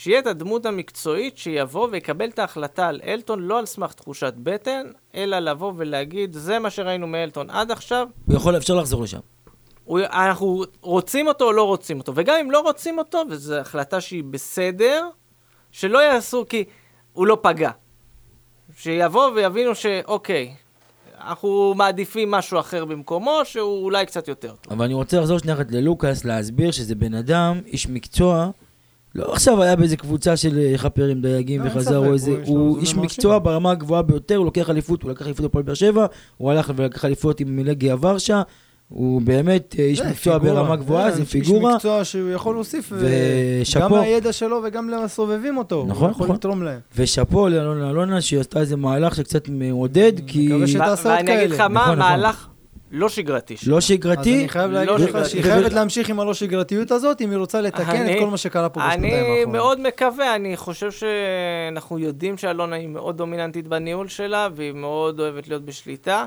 [0.00, 4.86] שיהיה את הדמות המקצועית שיבוא ויקבל את ההחלטה על אלטון, לא על סמך תחושת בטן,
[5.14, 9.18] אלא לבוא ולהגיד, זה מה שראינו מאלטון עד עכשיו, הוא יכול, אפשר לחזור לשם.
[9.84, 12.12] הוא, אנחנו רוצים אותו או לא רוצים אותו.
[12.14, 15.08] וגם אם לא רוצים אותו, וזו החלטה שהיא בסדר,
[15.72, 16.64] שלא יעשו, כי
[17.12, 17.70] הוא לא פגע.
[18.76, 20.54] שיבואו ויבינו שאוקיי,
[21.20, 24.72] אנחנו מעדיפים משהו אחר במקומו, שהוא אולי קצת יותר טוב.
[24.72, 28.50] אבל אני רוצה לחזור שנייה אחת ללוקאס, להסביר שזה בן אדם, איש מקצוע,
[29.18, 32.80] לא עכשיו היה באיזה קבוצה של אה, חפרים דייגים לא, וחזר או איזה, הוא- זה
[32.80, 32.94] איש.
[32.94, 36.06] מקצוע ברמה הגבוהה ביותר, הוא לוקח אליפות, הוא לקח אליפות בפועל באר שבע,
[36.36, 38.42] הוא הלך ולקח אליפות עם מלגיה ורשה,
[38.88, 40.38] הוא באמת אה, איש מקצוע.
[40.38, 41.70] ברמה גבוהה, זה פיגורה.
[41.70, 43.84] איש מקצוע שהוא יכול להוסיף, ושאפו.
[43.84, 45.84] גם מהידע שלו וגם לסובבים אותו.
[45.88, 46.36] נכון, הוא יכול נכון.
[46.36, 46.80] לתרום להם.
[46.96, 51.50] ושאפו לאלונה אלונה, שהיא עשתה איזה מהלך שקצת מעודד, כי מקווה שתעשה עוד ואני אגיד
[51.50, 51.68] לך כאלה.
[51.68, 52.10] מה, נכון, נכון.
[52.10, 52.46] מהלך
[52.90, 53.56] לא שגרתי.
[53.66, 54.40] לא אז שגרתי.
[54.40, 55.28] אני חייב לא להגיד לך.
[55.28, 58.36] שהיא חייבת להמשיך עם הלא שגרתיות הזאת, אם היא רוצה לתקן אני- את כל מה
[58.36, 59.48] שקרה פה בשנתיים אני האחרונות.
[59.52, 65.48] מאוד מקווה, אני חושב שאנחנו יודעים שאלונה היא מאוד דומיננטית בניהול שלה, והיא מאוד אוהבת
[65.48, 66.24] להיות בשליטה,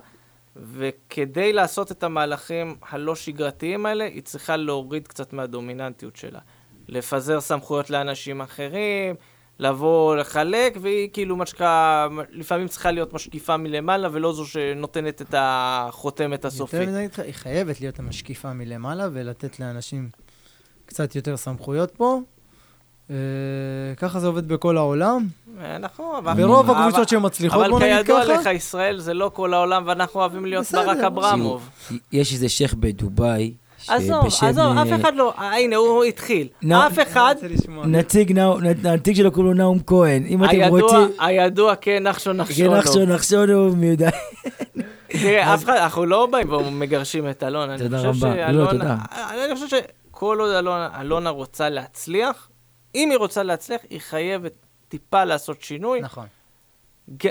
[0.56, 6.40] וכדי לעשות את המהלכים הלא שגרתיים האלה, היא צריכה להוריד קצת מהדומיננטיות שלה.
[6.88, 9.16] לפזר סמכויות לאנשים אחרים,
[9.62, 16.46] לבוא לחלק, והיא כאילו שנקרא, לפעמים צריכה להיות משקיפה מלמעלה, ולא זו שנותנת את החותמת
[16.46, 16.80] הסופית.
[16.80, 20.10] יותר לך, היא חייבת להיות המשקיפה מלמעלה ולתת לאנשים
[20.86, 22.20] קצת יותר סמכויות פה.
[23.10, 23.16] אה,
[23.98, 25.28] ככה זה עובד בכל העולם.
[25.60, 26.34] אה, נכון, אבל...
[26.34, 28.34] ברוב אבל- הקבוצות שמצליחות, בוא אבל נגיד כידוע ככה.
[28.34, 31.70] לך, ישראל זה לא כל העולם, ואנחנו אוהבים להיות ברק אבל- אברמוב.
[32.12, 33.54] יש איזה שייח' בדובאי,
[33.88, 36.48] עזוב, עזוב, אף אחד לא, אה, הנה, הוא התחיל.
[36.72, 37.36] אף אחד.
[37.86, 38.34] נציג,
[39.16, 40.26] שלו קוראים לו נאום כהן.
[40.26, 40.98] אם אתם רוצים...
[41.20, 42.72] הידוע כנחשון נחשונו.
[42.72, 44.10] כן, נחשון, נחשונו, מי יודע.
[45.08, 47.44] תראה, אף אחד, אנחנו לא באים ומגרשים את.
[47.44, 48.52] אני תודה חושב רבה.
[48.52, 48.96] לא, תודה.
[49.46, 49.78] אני חושב
[50.12, 52.50] שכל עוד אלונה- רוצה להצליח,
[52.96, 54.54] אם היא רוצה להצליח, היא חייבת
[54.90, 56.02] טיפה לעשות שינוי.
[56.02, 56.26] נכון.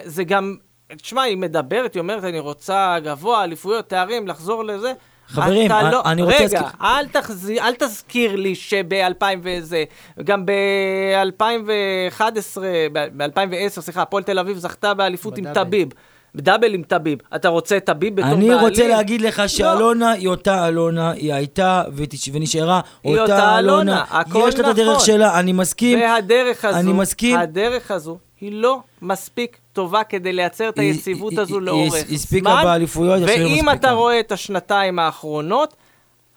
[0.04, 0.56] זה גם,
[0.96, 4.92] תשמע, היא מדברת, היא אומרת, אני רוצה גבוה, אליפויות, תארים, לחזור לזה.
[5.30, 9.84] חברים, אני- לא, אני רוצה רגע, להזכיר- אל, תחזיר, אל תזכיר לי שב-2000 וזה,
[10.24, 12.58] גם ב-2011,
[12.92, 13.34] ב-2010,
[13.80, 15.52] סליחה, הפועל תל אביב זכתה באליפות עם.
[15.54, 15.88] טביב.
[16.36, 17.18] דאבל עם טביב.
[17.36, 18.60] אתה רוצה את טביב בתור אני בעלים?
[18.60, 23.58] רוצה להגיד לך שאלונה היא אותה אלונה, היא הייתה ותש- ונשארה היא אותה אלונה.
[23.58, 25.06] אלונה, הכל יש לה את הדרך נכון.
[25.06, 26.00] שלה, אני מסכים.
[26.00, 27.38] והדרך הזו, אני מסכים.
[27.38, 32.14] הדרך הזו, היא לא מספיק טובה כדי לייצר את היציבות היא- הזו היא- לאורך היא
[32.14, 32.64] הספיקה זמן.
[32.64, 33.66] באליפויות, ואם.
[33.74, 35.74] אתה רואה את השנתיים האחרונות,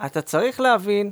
[0.06, 1.12] אתה צריך להבין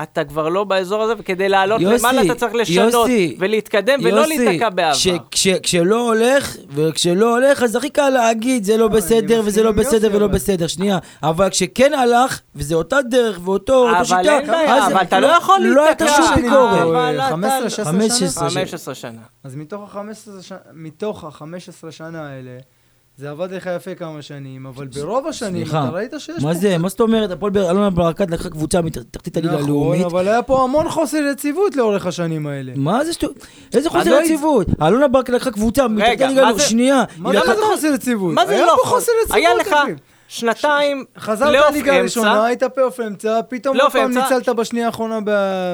[0.00, 4.20] שאתה כבר לא באזור הזה, וכדי לעלות יוסי, למעלה אתה צריך לשנות יוסי, ולהתקדם ולא
[4.20, 4.94] יוסי, להיתקע בעבר.
[4.94, 9.72] כש- כש- כשלא הולך, וכשלא הולך, אז הכי קל להגיד, זה לא בסדר, וזה לא
[9.72, 10.34] בסדר ולא אבל.
[10.34, 10.98] בסדר, שנייה.
[11.22, 15.60] אבל כשכן הלך, וזה אותה דרך ואותו שיטה, אין בעיה, אז אבל אתה לא יכול
[15.64, 16.22] לא הייתה להיתקע.
[16.26, 16.80] שום ביקורת.
[16.82, 18.60] אבל אתה- 15, 16 15 שנה?
[18.60, 19.20] 15 שנה.
[19.44, 20.02] אז מתוך ה-15
[20.42, 20.52] ש...
[20.74, 22.50] מתוך ה-15 שנה האלה,
[23.18, 26.78] זה עבד לך יפה כמה שנים, אבל ברוב השנים אתה ראית שיש מה פה זה,
[26.78, 30.04] מה זאת אומרת, הפועל באר- אלונה ברקת לקחה קבוצה מתחתית הליגה נכון, הלאומית.
[30.06, 32.72] אבל היה פה המון חוסר יציבות לאורך השנים האלה.
[32.76, 33.46] מה זה שטות?
[33.74, 34.66] איזה חוסר לא יציבות?
[34.82, 37.04] אלונה ברקת לקחה קבוצה מתחתית הליגה הלאומית, שנייה.
[37.18, 38.34] מה זה לקחה- מה זה חוסר יציבות?
[38.34, 39.76] מה זה היה לא חוסר יציבות, היה לך.
[40.28, 42.44] שנתיים חזרת לליגה הראשונה.
[42.44, 44.10] היית פלייאוף אמצע, פתאום עוד פעם.
[44.18, 45.20] ניצלת בשנייה האחרונה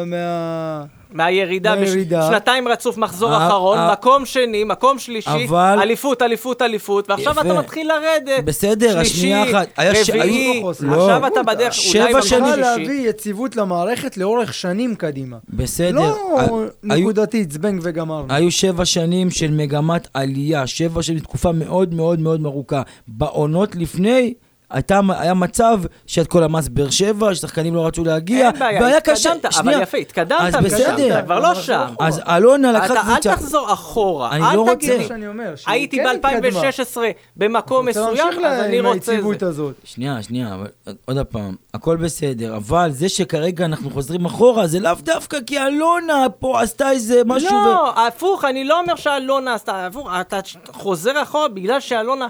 [0.06, 0.84] מה...
[1.14, 2.20] מהירידה, מהירידה.
[2.20, 2.26] בש...
[2.28, 3.92] שנתיים רצוף מחזור אה, אחרון, אה.
[3.92, 7.40] מקום שני, מקום שלישי, אבל- אליפות, אליפות, אליפות, ועכשיו יפה.
[7.40, 8.44] אתה מתחיל לרדת.
[8.44, 9.68] בסדר, שלישי, השנייה אחת.
[10.04, 10.86] ש- רביעי, פה חוסר.
[10.86, 11.26] עכשיו לא.
[11.26, 12.42] אתה בדרך, שבע אולי שנים.
[12.42, 12.82] מקום צריכה שישי.
[12.90, 15.36] להביא יציבות למערכת לאורך שנים קדימה.
[15.48, 15.92] בסדר.
[15.92, 18.26] לא ה- היו- נקודתית, זבנג וגמרנו.
[18.28, 22.82] היו שבע שנים של מגמת עלייה, שבע שנים, תקופה מאוד מאוד מאוד ארוכה.
[23.08, 24.34] בעונות לפני,
[24.74, 28.96] הייתה, היה מצב שאת כל המס באר שבע, ששחקנים לא רצו להגיע, אין בעיה, והיה
[28.96, 29.80] התקדמת, קשה, אבל שנייה.
[29.82, 31.18] יפה, התקדמת, אז התקדמת, בסדר.
[31.18, 31.86] אתה כבר לא שם.
[32.00, 33.30] אז אלונה לקחה אתה קבוצה.
[33.30, 35.02] אל תחזור אחורה, אני אל לא תגיד רוצה.
[35.02, 36.60] לי, שאני אומר, שהיא הייתי כן התקדמה.
[36.60, 36.96] ב-2016
[37.36, 39.62] במקום מסוים, אז אני רוצה היציבות זה.
[39.84, 40.66] שנייה, שנייה, אבל
[41.04, 46.26] עוד פעם, הכל בסדר, אבל זה שכרגע אנחנו חוזרים אחורה, זה לאו דווקא כי אלונה
[46.38, 47.50] פה עשתה איזה משהו.
[47.50, 50.40] לא, הפוך, אני לא אומר שאלונה עשתה, הפוך, אתה
[50.72, 52.26] חוזר אחורה בגלל שאלונה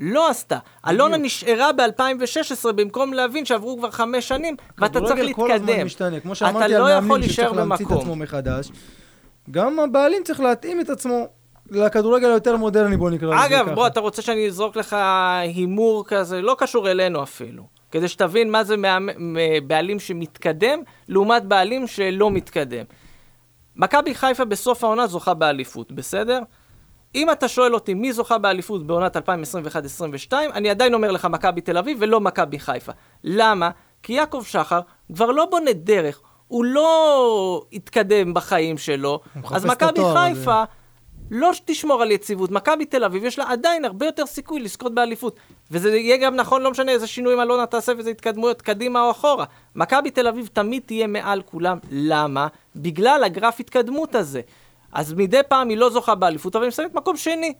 [0.00, 0.58] לא עשתה.
[0.88, 5.86] אלונה נשארה ב-2016 במקום להבין שעברו כבר חמש שנים, ואתה צריך כדורגל כל הזמן להתקדם.
[5.86, 6.20] משתנה.
[6.20, 8.02] כמו אתה שאמרתי לא על יכול מאמנים שצריך להמציא את במקום.
[8.02, 8.70] עצמו מחדש,
[9.50, 11.26] גם הבעלים צריך להתאים את עצמו
[11.70, 13.46] לכדורגל היותר מודרני, בוא נקרא לזה ככה.
[13.46, 14.96] אגב, בוא, אתה רוצה שאני אזרוק לך
[15.40, 18.74] הימור כזה, לא קשור אלינו אפילו, כדי שתבין מה זה
[19.66, 20.78] בעלים שמתקדם,
[21.08, 22.84] לעומת בעלים שלא מתקדם.
[23.76, 26.40] מכבי חיפה בסוף העונה זוכה באליפות, בסדר?
[27.14, 31.78] אם אתה שואל אותי מי זוכה באליפות בעונת 2021-2022, אני עדיין אומר לך מכבי תל
[31.78, 32.92] אביב ולא מכבי חיפה.
[33.24, 33.70] למה?
[34.02, 34.80] כי יעקב שחר
[35.14, 40.00] כבר לא בונה דרך, הוא לא התקדם בחיים שלו, אז מכבי.
[40.14, 40.62] חיפה
[41.30, 42.50] לא תשמור על יציבות.
[42.50, 45.36] מכבי תל אביב יש לה עדיין הרבה יותר סיכוי לזכות באליפות.
[45.70, 49.44] וזה יהיה גם נכון, לא משנה איזה שינויים אלונה תעשה ואיזה התקדמויות קדימה או אחורה.
[49.74, 51.78] מכבי תל אביב תמיד תהיה מעל כולם.
[51.90, 52.46] למה?
[52.76, 54.40] בגלל הגרף התקדמות הזה.
[54.92, 57.52] אז מדי פעם היא לא זוכה באליפות, אבל היא מסיימת מקום שני.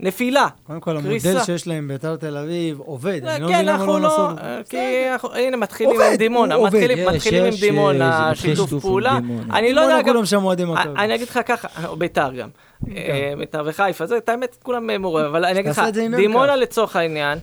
[0.00, 0.48] נפילה.
[0.66, 1.28] קודם כל, קריסה.
[1.28, 4.08] המודל שיש להם ביתר תל אביב עובד, אני לא כן, מבין למה אנחנו לא לא...
[4.08, 4.38] לעשות...
[4.38, 4.76] אה, כי
[5.12, 5.34] אנחנו...
[5.34, 6.54] הנה, מתחילים עם דימונה.
[6.54, 6.74] עובד.
[6.74, 9.18] מתחילים- יש, מתחילים עם יש, דימונה, אה, זה מתחיל שיתוף עם פעולה.
[9.20, 9.58] דימונה.
[9.58, 10.12] אני לא יודע דימונה.
[10.12, 10.94] כולם שם אוהדי מכבי.
[10.98, 12.48] אני אגיד לך ככה, או ביתר גם.
[12.96, 16.14] אה, ביתר וחיפה, זה, את האמת, כולם מעורב, אבל אני אגיד לך, את זה עם
[16.16, 16.56] דימונה.
[16.56, 17.38] לצורך העניין,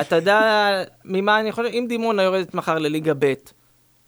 [0.00, 0.70] אתה יודע
[1.04, 1.68] ממה אני חושב?
[1.72, 3.32] אם דימונה יורדת מחר לליגה ב',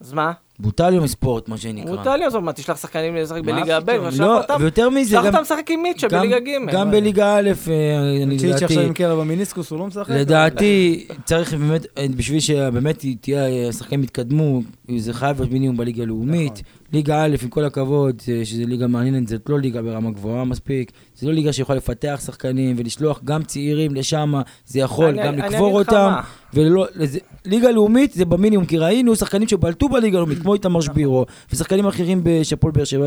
[0.00, 0.32] אז מה?
[0.60, 1.96] בוטל יום ספורט, מה שנקרא.
[1.96, 5.26] בוטל יום, מה, תשלח שחקנים לשחק בליגה ב', לא, ויותר מזה, שלח גם...
[5.26, 6.72] אותם לשחק עם מיטשה גם- בליגה ג'.
[6.72, 10.10] גם בליגה א', אה, צ'יצ'י עכשיו לדעתי, עם קרע במיניסקוס, הוא לא משחק?
[10.10, 14.62] לדעתי, צריך באמת, אה, בשביל שבאמת תהיה, השחקנים יתקדמו,
[14.96, 16.62] זה חייב להיות מינימום בליגה הלאומית.
[16.88, 16.98] נכון.
[16.98, 18.14] ליגה א', עם כל הכבוד,
[18.44, 20.92] שזו ליגה מעניינת, זאת לא ליגה ברמה גבוהה מספיק.
[21.14, 24.32] זו לא ליגה שיכולה לפתח שחקנים ולשלוח גם צעירים לשם,
[24.66, 26.12] זה יכול אני- גם אני לקבור לך אותם.
[26.54, 31.26] ולא, לזה, ליגה לאומית זה במינימום, כי ראינו שחקנים שבלטו בליגה הלאומית, כמו איתמר שבירו,
[31.52, 33.06] ושחקנים אחרים בשפול באר שבע,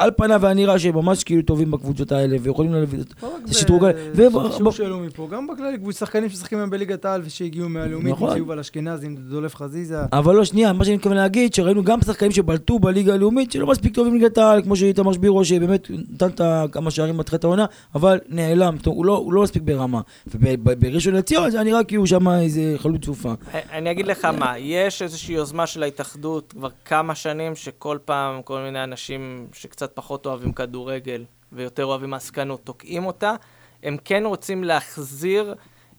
[0.00, 2.98] שעל פניו היה נראה שהם ממש כאילו טובים בקבוצות האלה, ויכולים להביא...
[3.22, 3.84] לא רק זה שדרוג-
[4.14, 8.34] ו- שוב שאלו מפה, גם בכללי, קבוצות שחקנים שמשחקים היום בליגת העל ושהגיעו מהלאומית, נכון.
[8.34, 9.96] שיובל אשכנזי, עם דולף חזיזה.
[10.12, 13.94] אבל לא, שנייה, מה שאני מתכוון להגיד, שראינו גם שחקנים שבלטו בליגה הלאומית, שלא מספיק
[13.94, 16.40] טובים בליגת העל, כמו שאיתמר שבירו, שבאמת נתן את
[16.72, 20.00] כמה שערים בתחילת העונה, אבל נעלם, טוב, הוא לא, הוא לא מספיק ברמה.
[20.26, 23.32] ובראשון לציון זה היה נראה כאילו שם איזה חלוץ צופה.
[23.72, 28.60] אני אגיד לך מה, יש איזושהי יוזמה של ההתאחדות כבר כמה שנים, שכל פעם כל
[28.60, 33.34] מיני אנשים שקצת פחות אוהבים כדורגל ויותר אוהבים עסקנות תוקעים אותה.
[33.82, 35.54] הם כן רוצים להחזיר...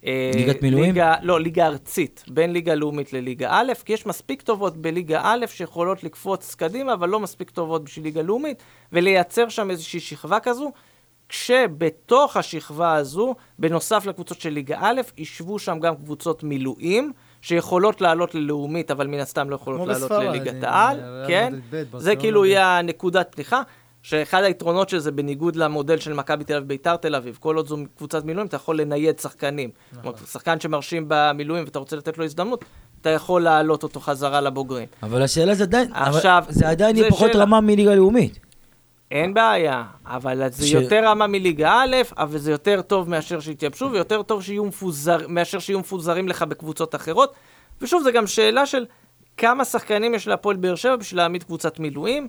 [0.05, 0.85] אה, ליגת מילואים?
[0.85, 5.45] ליגה, לא, ליגה ארצית, בין ליגה לאומית לליגה א', כי יש מספיק טובות בליגה א'
[5.47, 10.71] שיכולות לקפוץ קדימה, אבל לא מספיק טובות בשביל ליגה לאומית, ולייצר שם איזושהי שכבה כזו,
[11.29, 17.11] כשבתוך השכבה הזו, בנוסף לקבוצות של ליגה א', ישבו שם גם קבוצות מילואים,
[17.41, 21.53] שיכולות לעלות ללאומית, אבל מן הסתם לא יכולות לעלות לליגת העל, כן?
[21.97, 22.45] זה כאילו.
[22.45, 23.61] יהיה הנקודת פתיחה.
[24.03, 27.67] שאחד היתרונות של זה, בניגוד למודל של מכבי תל אביב ביתר תל אביב, כל עוד
[27.67, 29.69] זו קבוצת מילואים, אתה יכול לנייד שחקנים.
[29.93, 30.13] נכון.
[30.31, 32.65] שחקן שמרשים במילואים ואתה רוצה לתת לו הזדמנות,
[33.01, 34.87] אתה יכול להעלות אותו חזרה לבוגרים.
[35.03, 37.43] אבל השאלה זה עדיין, עכשיו, זה עדיין יהיה פחות שאלה.
[37.43, 38.39] רמה מליגה לאומית.
[39.11, 43.89] אין בעיה, אבל זה ש- יותר רמה מליגה א', אבל זה יותר טוב מאשר שיתייבשו,
[43.91, 47.33] ויותר טוב שיהיו מפוזר, מאשר שיהיו מפוזרים לך בקבוצות אחרות.
[47.81, 48.85] ושוב, זה גם שאלה של
[49.37, 52.27] כמה שחקנים יש להפועל באר שבע בשביל להעמיד קבוצת מילואים.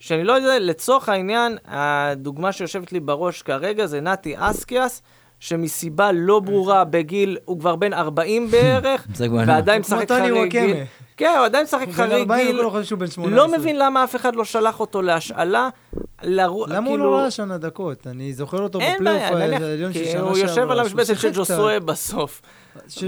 [0.00, 5.02] שאני לא יודע, לצורך העניין, הדוגמה שיושבת לי בראש כרגע זה נתי אסקיאס,
[5.40, 9.06] שמסיבה לא ברורה בגיל, הוא כבר בן 40 בערך.
[9.46, 10.50] ועדיין משחק חריג.
[10.50, 10.76] גיל.
[11.16, 12.56] כן, הוא עדיין משחק חריג 40 גיל.
[12.84, 13.26] 18.
[13.28, 15.68] לא מבין למה אף אחד לא שלח אותו להשאלה.
[16.22, 18.06] למה הוא כאילו- לא ראה שנה דקות?
[18.06, 21.30] אני זוכר אותו בפלייאוף העליון של שנה הוא יושב שעברה, על המשבצת של.
[21.34, 22.42] ג'וסואה בסוף.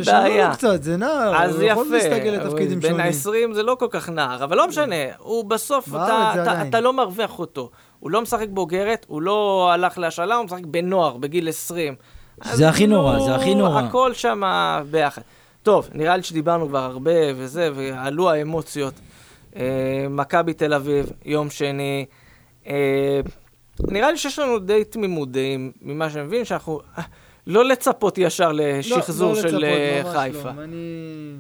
[0.06, 0.54] בעיה.
[0.54, 3.46] קצת, זה נער, אז הוא יכול יפה, להסתגל לתפקידים בן שונים.
[3.50, 6.68] ה-20 זה לא כל כך נער, אבל לא משנה, הוא בסוף, אתה, אתה.
[6.68, 7.70] אתה לא מרוויח אותו.
[8.00, 11.94] הוא לא משחק בוגרת, הוא לא הלך להשאלה, הוא משחק בנוער, בגיל 20.
[12.40, 13.80] אז זה הכי כאילו, נורא, זה הכי נורא.
[13.80, 14.42] הכל שם
[14.90, 15.22] ביחד.
[15.62, 18.94] טוב, נראה לי שדיברנו כבר הרבה וזה, ועלו האמוציות.
[19.56, 22.06] אה, מכבי תל אביב, יום שני.
[22.66, 23.20] אה,
[23.80, 26.80] נראה לי שיש לנו די תמימות דעים, ממה שאני מבין, שאנחנו...
[27.48, 30.52] לא לצפות ישר לשחזור לא, לא של לצפות, אה, חיפה.
[30.52, 30.64] לא.
[30.64, 31.36] אני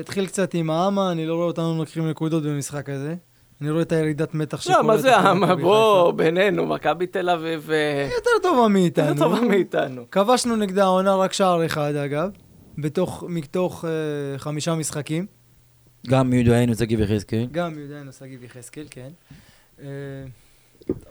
[0.00, 3.14] אתחיל קצת עם האמה, אני לא רואה אותנו לוקחים נקודות במשחק הזה.
[3.60, 4.78] אני רואה את הירידת מתח שקורית.
[4.78, 5.10] לא, מה זה?
[5.34, 6.12] מכבי בוא.
[6.12, 9.08] בינינו, מכבי תל אביב אה, יותר טובה מאיתנו.
[9.08, 10.10] יותר טובה מאיתנו.
[10.10, 12.30] כבשנו נגדה העונה רק שער אחד, אגב,
[12.78, 15.26] בתוך, מתוך אה, חמישה משחקים.
[16.06, 17.46] גם מיודענו שגיב יחזקאל.
[17.52, 19.08] גם יהודנו שגיב יחזקאל, כן.
[19.80, 19.86] אה,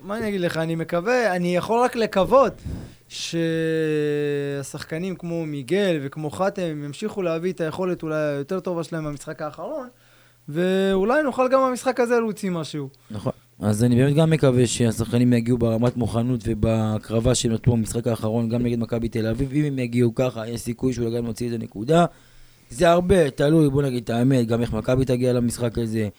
[0.02, 2.54] מה אני אגיד לך, אני מקווה, אני יכול רק לקוות
[3.08, 9.88] שהשחקנים כמו מיגל וכמו חתם ימשיכו להביא את היכולת אולי היותר טובה שלהם במשחק האחרון,
[10.50, 12.90] ואולי נוכל גם במשחק הזה להוציא משהו.
[13.12, 13.32] נכון.
[13.60, 18.64] אז אני באמת גם מקווה שהשחקנים יגיעו ברמת מוכנות ובהקרבה שהם נתנו במשחק האחרון, גם
[18.64, 19.54] נגד מכבי תל אביב.
[19.54, 22.06] אם הם יגיעו ככה, יש סיכוי שאולי גם נוציא איזה נקודה.
[22.70, 26.10] זה הרבה, תלוי, בוא נגיד את האמת, גם איך מכבי תגיע למשחק הזה.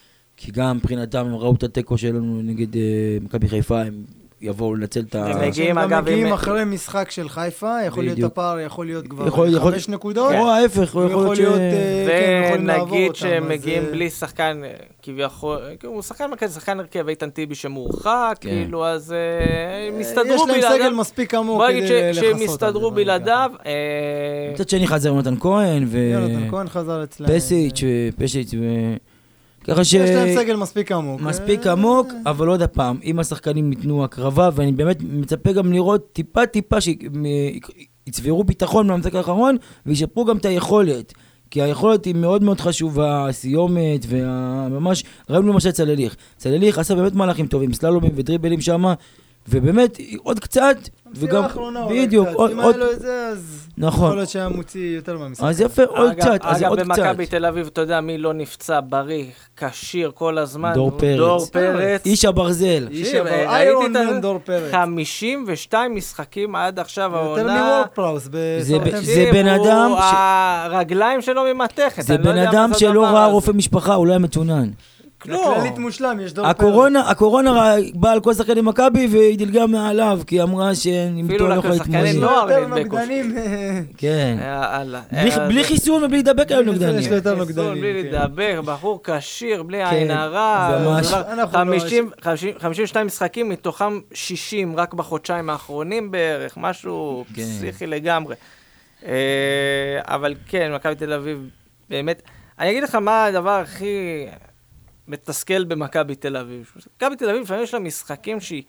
[0.40, 2.82] כי גם מבחינתם הם ראו את התיקו שלנו נגד אה,
[3.20, 3.94] מכבי חיפה, הם
[4.40, 5.26] יבואו לנצל את ה...
[5.26, 8.22] הם מגיעים, הם גם אגב, מגיעים עם- אחרי משחק של חיפה, יכול להיות.
[8.32, 10.32] הפער, יכול להיות כבר יכול- יכול- חמש נקודות.
[10.34, 11.58] או ההפך, הוא יכול להיות ש...
[11.58, 14.70] אה, כן, ונגיד שהם מגיעים אה, בלי שחקן, אה,
[15.02, 18.48] כביכול, הוא שחקן מרכז, שחקן הרכב, איתן טיבי שמורחק, כן.
[18.50, 19.18] כאילו, אז אה,
[19.88, 20.96] הם יש יסתדרו להם סגל בלעדיו.
[20.96, 23.50] מספיק עמוק בוא כדי נגיד לכסות ש- על שהם יסתדרו בוא נגיד בלעדיו.
[23.66, 23.72] אה,
[24.54, 25.98] מצד שני חזר יונתן כהן ו...
[26.12, 27.28] יונתן כהן חזר אצלם.
[27.28, 27.80] פסיץ'
[28.18, 28.64] ופשיץ' ו...
[29.68, 29.92] ככה ש...
[29.92, 31.20] יש להם סגל מספיק עמוק.
[31.20, 36.12] מספיק אה, עמוק, אבל עוד הפעם, אם השחקנים ייתנו הקרבה, ואני באמת מצפה גם לראות
[36.12, 39.56] טיפה טיפה שיצברו ביטחון מהמשחק האחרון,
[39.86, 41.12] וישפרו גם את היכולת.
[41.50, 46.16] כי היכולת היא מאוד מאוד חשובה, הסיומת, וממש, ראינו למשל צלליך.
[46.36, 48.84] צלליך עשה באמת מהלכים טובים, סללומים ודריבלים שם,
[49.50, 50.76] ובאמת, עוד קצת,
[51.06, 52.36] המסירה וגם, בדיוק, קצת.
[52.36, 54.16] עוד, אם עוד, היה לו את זה, אז יכול נכון.
[54.16, 55.44] להיות שהיה מוציא יותר מהמשחק.
[55.44, 56.88] אז יפה, עוד אגב- קצת, אז אגב, עוד קצת.
[56.88, 59.24] במכבי תל אביב, אתה יודע מי לא נפצע, בריא,
[59.56, 60.72] כשיר כל הזמן?
[60.74, 61.16] דור פרץ.
[61.16, 62.06] דור פרץ.
[62.06, 62.88] איש הברזל.
[62.90, 64.72] איש אבל, ראיתי איירון מן דור פרץ.
[64.72, 67.40] 52 משחקים עד עכשיו העונה.
[67.40, 68.28] יותר מוורפראוס
[69.02, 72.02] זה בן אדם הרגליים שלו ממתכת.
[72.02, 73.26] זה לא בן אדם שלא ראה.
[73.26, 74.68] רופא משפחה, הוא לא היה מצונן.
[75.22, 75.54] כלום.
[75.54, 76.46] כללית מושלם, יש דור.
[76.46, 81.26] הקורונה, הקורונה ראה- באה על כל שחקני מכבי והיא דילגה מעליו, כי היא אמרה שאיתו
[81.26, 82.14] אפילו לא יכולה להתמודד.
[82.14, 82.96] נוער יותר נדבקו.
[82.96, 83.34] נוגדנים.
[83.98, 84.38] כן.
[84.40, 85.00] יאללה.
[85.12, 87.12] בלי- אה, בלי זה- חיסון ובלי להידבק היום יש לו נוגדנים.
[87.12, 87.80] יותר חיסון, נוגדנים.
[87.80, 88.10] בלי כן.
[88.18, 90.78] להידבק, בחור כשיר, בלי כן, עין הרע.
[90.84, 91.06] ממש.
[91.08, 97.42] דבר- אנחנו לא- 50 50 52 משחקים, מתוכם 60 רק בחודשיים האחרונים בערך, משהו כן.
[97.42, 98.34] פסיכי לגמרי.
[99.06, 99.12] אה,
[100.04, 101.38] אבל כן, מכבי תל אביב,
[101.90, 102.22] באמת,
[102.58, 104.26] אני אגיד לך מה הדבר הכי
[105.08, 106.72] מתסכל במכבי תל אביב.
[106.96, 108.62] מכבי תל אביב, לפעמים יש לה משחקים שהיא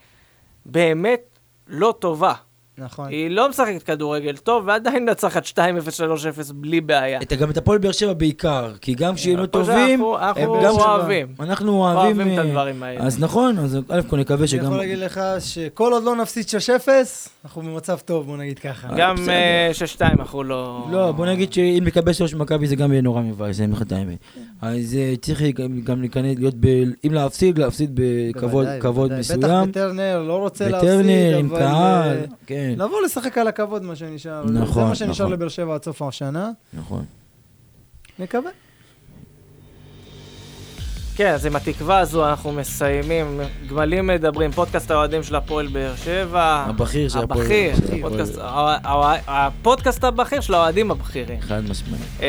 [0.66, 2.34] באמת לא טובה.
[2.80, 3.08] נכון.
[3.10, 5.58] היא לא משחקת כדורגל טוב, ועדיין מנצחת 2-0,
[5.90, 7.22] 3-0 בלי בעיה.
[7.22, 10.64] את- גם את הפועל באר שבע בעיקר, כי גם כשהם לא טובים, אנחנו- אנחנו הם
[10.64, 11.28] גם- אוהבים.
[11.40, 12.18] אנחנו אוהבים...
[12.18, 13.00] אוהבים את אה, הדברים האלה.
[13.04, 14.64] אז נכון, אז א' כל נקווה אני שגם...
[14.66, 16.46] יכול להגיד לך שכל עוד לא נפסיד
[16.86, 16.90] 6-0,
[17.46, 18.88] אנחנו במצב טוב, בוא נגיד ככה.
[18.98, 19.30] גם בסדר.
[19.32, 20.88] אה, 6-2 אנחנו לא...
[20.92, 23.92] לא, בוא נגיד שאם נקבל שלוש מכבי זה גם יהיה נורא מבאס, אני אומר את
[23.92, 24.18] האמת.
[24.62, 26.66] אז אה, צריך גם- גם להיכנס, להיות ב...
[27.06, 28.68] אם להפסיד, להפסיד בכבוד.
[29.20, 29.40] מסוים.
[29.40, 33.84] בטח בטרנר, לא רוצה להפסיד, בטרנר, עם אבל, קהל, אה, כן, לבוא לשחק על הכבוד,
[33.84, 34.46] מה שנשאר.
[34.46, 35.34] נכון, זה מה שנשאר נכון.
[35.34, 36.52] לבאר שבע עד סוף השנה.
[36.74, 37.06] נכון.
[38.20, 38.52] נקווה.
[41.20, 43.40] כן, אז עם התקווה הזו אנחנו מסיימים.
[43.70, 46.66] גמלים מדברים, פודקאסט האוהדים של הפועל באר שבע.
[46.70, 47.42] הבכיר של הפועל.
[47.42, 48.06] הבכיר, של
[48.84, 49.18] הפועל.
[49.28, 51.42] הפודקאסט- הבכיר של האוהדים הבכירים.
[51.42, 52.02] חד משמעית.
[52.22, 52.28] אה,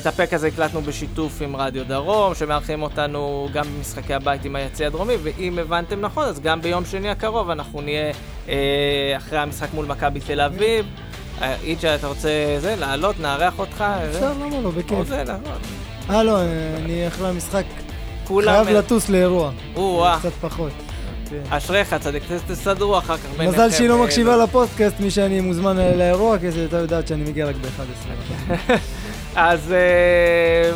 [0.00, 4.86] את הפרק הזה הקלטנו בשיתוף עם רדיו דרום, שמארחים אותנו גם במשחקי הבית עם היציא
[4.86, 8.12] הדרומי, ואם הבנתם נכון, אז גם ביום שני הקרוב אנחנו נהיה
[8.48, 8.54] אה,
[9.16, 10.86] אחרי המשחק מול מכבי תל אביב.
[11.42, 12.28] אה, איג'ה, אתה רוצה
[12.58, 13.84] זה, לעלות, נארח אותך?
[14.10, 15.12] אפשר, למה לא, בכיף.
[16.10, 16.38] אה, לא,
[16.84, 17.64] אני אחרי המשחק
[18.30, 18.64] כולם...
[18.64, 19.50] חייב לטוס לאירוע.
[19.76, 20.18] או-אה.
[20.18, 20.72] קצת פחות.
[21.30, 21.36] כן.
[21.48, 23.54] אשריך, צדיק, תסדרו אחר כך ביניכם.
[23.54, 27.30] מזל שהיא לא אה, מקשיבה לפודקאסט, מי שאני מוזמן לאירוע, כי זה הייתה יודעת שאני
[27.30, 28.72] מגיע רק ב-11.
[29.36, 30.72] אז אה,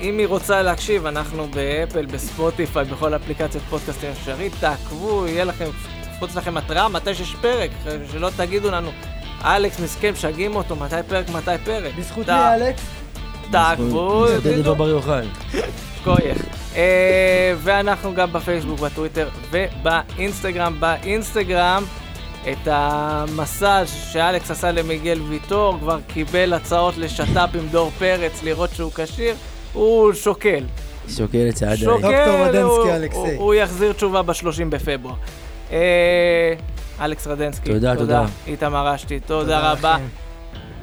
[0.00, 5.66] אם היא רוצה להקשיב, אנחנו באפל, בספוטיפיי, בכל אפליקציות פודקאסטים אפשרית, תעקבו, יהיה לכם,
[6.18, 7.70] חוץ לכם התראה, מתי שיש פרק,
[8.12, 8.90] שלא תגידו לנו,
[9.44, 11.92] אלכס מסכן, משגעים אותו, מתי פרק, מתי פרק.
[11.98, 12.82] בזכות מי, אלכס?
[13.50, 14.74] תעקבו, דבר תדעו.
[14.74, 15.22] בר יוכל.
[16.04, 16.38] כוייך.
[16.76, 16.82] אה,
[17.58, 20.76] ואנחנו גם בפייסבוק, בטוויטר ובאינסטגרם.
[20.80, 21.84] באינסטגרם,
[22.52, 28.92] את המסאז' שאלכס עשה למיגל ויטור, כבר קיבל הצעות לשת"פ עם דור פרץ, לראות שהוא
[28.94, 29.34] כשיר,
[29.72, 30.64] הוא שוקל.
[31.08, 31.76] שוקל את צעדיי.
[31.76, 33.18] שוקל, דוקטור רדנסקי, הוא- אלכסי.
[33.18, 34.34] הוא- הוא יחזיר תשובה ב-30
[34.70, 35.14] בפברואר.
[35.72, 35.78] אה,
[37.00, 38.24] אלכס רדנסקי, תודה, תודה.
[38.46, 39.94] איתמר אשתי, תודה רבה.
[39.94, 40.04] לכם.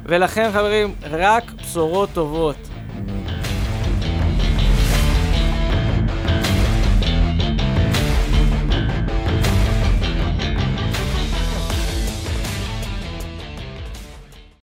[0.05, 2.55] ולכן, חברים, רק בשורות טובות.